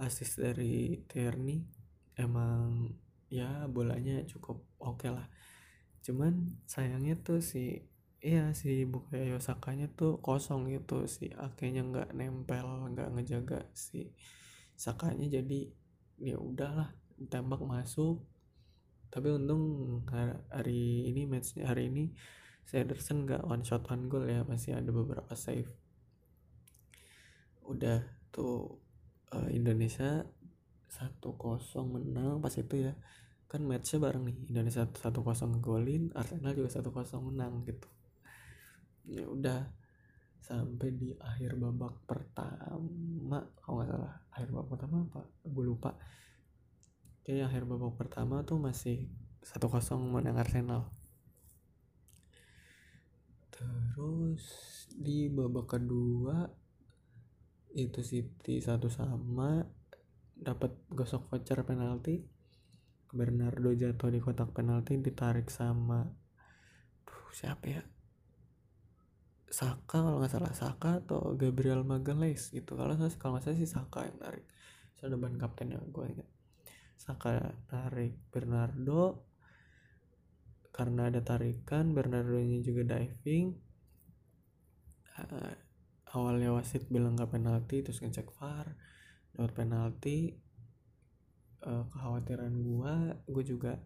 Asis 0.00 0.40
dari 0.40 1.04
Tierney 1.04 1.62
emang 2.16 2.90
ya 3.28 3.68
bolanya 3.68 4.24
cukup 4.24 4.64
oke 4.80 5.04
okay 5.04 5.10
lah. 5.12 5.28
Cuman 6.00 6.58
sayangnya 6.64 7.20
tuh 7.20 7.44
si 7.44 7.91
iya 8.22 8.54
si 8.54 8.86
Bukayo 8.86 9.42
Sakanya 9.42 9.90
tuh 9.98 10.22
kosong 10.22 10.70
gitu 10.70 11.10
si 11.10 11.26
Akenya 11.34 11.82
nggak 11.82 12.08
nempel 12.14 12.66
nggak 12.94 13.10
ngejaga 13.18 13.66
si 13.74 14.14
Sakanya. 14.78 15.26
Jadi 15.26 15.66
ya 16.22 16.38
udahlah 16.38 16.94
tembak 17.26 17.62
masuk. 17.66 18.22
Tapi 19.12 19.28
untung 19.34 19.62
hari 20.48 21.10
ini 21.10 21.26
matchnya 21.28 21.68
hari 21.68 21.90
ini 21.90 22.14
Sederson 22.62 23.26
nggak 23.26 23.42
one 23.42 23.66
shot 23.66 23.84
one 23.90 24.06
goal 24.06 24.24
ya 24.24 24.46
masih 24.46 24.78
ada 24.78 24.90
beberapa 24.94 25.34
save. 25.34 25.68
Udah 27.66 28.06
tuh 28.30 28.78
uh, 29.34 29.50
Indonesia 29.50 30.24
satu 30.86 31.34
kosong 31.34 31.98
menang 31.98 32.38
pas 32.38 32.54
itu 32.54 32.86
ya. 32.86 32.94
Kan 33.50 33.66
matchnya 33.66 33.98
bareng 33.98 34.24
nih 34.30 34.38
Indonesia 34.48 34.86
satu 34.94 35.26
kosong 35.26 35.58
ngegolin 35.58 36.14
Arsenal 36.14 36.54
juga 36.54 36.70
satu 36.70 36.94
kosong 36.94 37.34
menang 37.34 37.66
gitu 37.66 37.90
ya 39.06 39.26
udah 39.26 39.82
sampai 40.42 40.90
di 40.98 41.14
akhir 41.14 41.54
babak 41.54 42.02
pertama 42.02 43.46
kalau 43.62 43.78
nggak 43.78 43.90
salah. 43.94 44.14
Akhir 44.34 44.48
babak 44.50 44.68
pertama 44.74 44.96
apa? 45.06 45.22
Gue 45.46 45.64
lupa. 45.64 45.94
Kayak 47.22 47.54
akhir 47.54 47.64
babak 47.70 47.94
pertama 47.94 48.42
tuh 48.42 48.58
masih 48.58 49.06
satu 49.42 49.70
kosong 49.70 50.02
menang 50.10 50.38
Arsenal. 50.38 50.90
Terus 53.54 54.44
di 54.90 55.30
babak 55.30 55.78
kedua 55.78 56.50
itu 57.72 58.02
City 58.02 58.58
satu 58.58 58.90
sama 58.90 59.62
dapat 60.34 60.74
gosok 60.90 61.30
voucher 61.30 61.62
penalti. 61.62 62.26
Bernardo 63.12 63.76
jatuh 63.76 64.08
di 64.08 64.24
kotak 64.24 64.56
penalti 64.56 64.96
ditarik 64.96 65.52
sama 65.52 66.00
Duh, 67.04 67.28
siapa 67.36 67.68
ya 67.68 67.91
Saka 69.52 70.00
kalau 70.00 70.16
nggak 70.16 70.32
salah 70.32 70.52
Saka 70.56 71.04
atau 71.04 71.36
Gabriel 71.36 71.84
Magalhaes 71.84 72.48
gitu. 72.56 72.72
Kalau 72.72 72.96
saya 72.96 73.12
kalau 73.20 73.36
salah 73.36 73.60
sih 73.60 73.68
Saka 73.68 74.08
yang 74.08 74.16
tarik 74.16 74.48
saya 74.96 75.12
ban 75.20 75.36
kapten 75.36 75.76
ya 75.76 75.82
gue 75.82 76.04
ingat. 76.08 76.28
Saka 76.96 77.52
tarik 77.68 78.16
Bernardo 78.32 79.28
karena 80.72 81.12
ada 81.12 81.20
tarikan 81.20 81.92
Bernardo 81.92 82.40
nya 82.40 82.64
juga 82.64 82.96
diving. 82.96 83.52
Uh, 85.12 85.52
awalnya 86.16 86.56
wasit 86.56 86.88
bilang 86.88 87.20
nggak 87.20 87.36
penalti 87.36 87.84
terus 87.84 88.00
ngecek 88.00 88.32
VAR 88.40 88.72
dapat 89.36 89.52
penalti. 89.52 90.32
Uh, 91.62 91.84
kekhawatiran 91.92 92.56
gua 92.64 93.20
gue 93.28 93.44
juga 93.46 93.78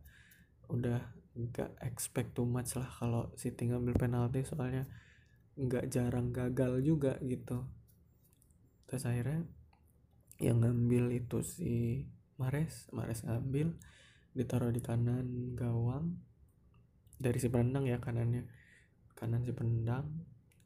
udah 0.71 1.01
nggak 1.37 1.77
expect 1.85 2.33
too 2.33 2.49
much 2.49 2.73
lah 2.79 2.89
kalau 2.89 3.29
City 3.37 3.69
ngambil 3.69 4.01
penalti 4.01 4.41
soalnya 4.47 4.89
nggak 5.57 5.89
jarang 5.89 6.37
gagal 6.37 6.85
juga 6.85 7.17
gitu. 7.25 7.65
Terus 8.85 9.05
akhirnya 9.09 9.43
yang 10.37 10.61
ngambil 10.61 11.17
itu 11.17 11.41
si 11.41 12.05
Mares 12.37 12.93
Mares 12.93 13.25
ngambil 13.25 13.73
ditaruh 14.37 14.69
di 14.69 14.85
kanan 14.85 15.57
gawang 15.57 16.21
dari 17.17 17.41
si 17.41 17.49
penendang 17.49 17.89
ya 17.89 17.97
kanannya. 17.97 18.45
Kanan 19.17 19.49
si 19.49 19.57
penendang 19.57 20.13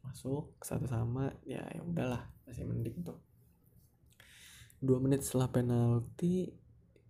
masuk 0.02 0.58
satu 0.58 0.90
sama 0.90 1.30
ya 1.46 1.62
ya 1.70 1.82
udahlah 1.86 2.26
masih 2.42 2.66
mending 2.66 3.06
tuh. 3.06 3.22
Dua 4.82 4.98
menit 4.98 5.22
setelah 5.22 5.54
penalti 5.54 6.50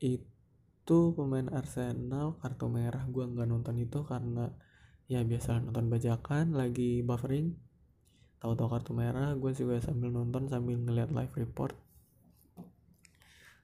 itu 0.05 0.99
pemain 1.17 1.49
Arsenal 1.49 2.37
kartu 2.45 2.69
merah 2.69 3.09
gue 3.09 3.25
nggak 3.25 3.49
nonton 3.49 3.81
itu 3.81 4.05
karena 4.05 4.53
ya 5.09 5.25
biasa 5.25 5.65
nonton 5.65 5.89
bajakan 5.89 6.53
lagi 6.53 7.01
buffering 7.01 7.70
tahu-tahu 8.41 8.69
kartu 8.73 8.93
merah 8.97 9.37
gue 9.37 9.53
juga 9.53 9.77
sambil 9.85 10.09
nonton 10.09 10.49
sambil 10.49 10.81
ngeliat 10.81 11.13
live 11.13 11.35
report. 11.37 11.77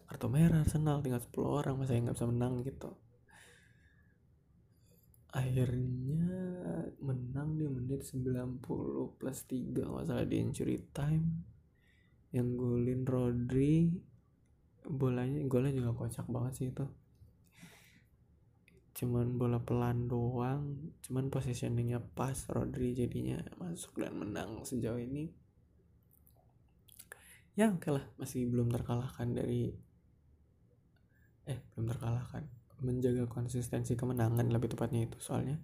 Kartu 0.07 0.29
merah 0.29 0.63
Arsenal 0.63 1.03
tinggal 1.03 1.19
10 1.19 1.33
orang 1.43 1.75
masih 1.81 1.99
nggak 1.99 2.15
bisa 2.15 2.29
menang 2.29 2.63
gitu. 2.63 2.93
Akhirnya 5.33 6.39
menang 7.01 7.57
di 7.59 7.67
menit 7.69 8.05
90 8.05 8.63
plus 9.19 9.39
3 9.49 9.85
masalah 9.89 10.25
di 10.29 10.37
injury 10.39 10.79
time. 10.93 11.45
Yang 12.31 12.49
golin 12.61 13.03
Rodri 13.09 13.91
bolanya 14.87 15.43
golnya 15.51 15.75
juga 15.75 15.91
kocak 15.97 16.31
banget 16.31 16.53
sih 16.55 16.69
itu 16.71 16.87
cuman 18.97 19.37
bola 19.37 19.61
pelan 19.61 20.09
doang 20.09 20.89
cuman 21.05 21.29
positioningnya 21.29 22.01
pas 22.17 22.33
Rodri 22.49 22.97
jadinya 22.97 23.37
masuk 23.61 24.01
dan 24.01 24.17
menang 24.17 24.65
sejauh 24.65 24.97
ini. 24.97 25.29
Ya 27.53 27.69
oke 27.69 27.85
okay 27.85 27.93
lah 27.93 28.05
masih 28.17 28.49
belum 28.49 28.73
terkalahkan 28.73 29.37
dari 29.37 29.77
eh 31.45 31.61
belum 31.77 31.93
terkalahkan 31.93 32.49
menjaga 32.81 33.29
konsistensi 33.29 33.97
kemenangan 34.01 34.49
lebih 34.49 34.73
tepatnya 34.73 35.05
itu 35.05 35.21
soalnya. 35.21 35.61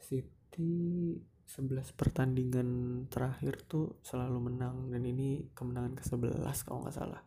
City 0.00 1.20
11 1.44 1.92
pertandingan 1.92 2.68
terakhir 3.12 3.60
tuh 3.68 4.00
selalu 4.00 4.48
menang 4.48 4.88
dan 4.88 5.04
ini 5.04 5.52
kemenangan 5.52 5.92
ke-11 6.00 6.56
kalau 6.64 6.88
nggak 6.88 6.96
salah. 6.96 7.20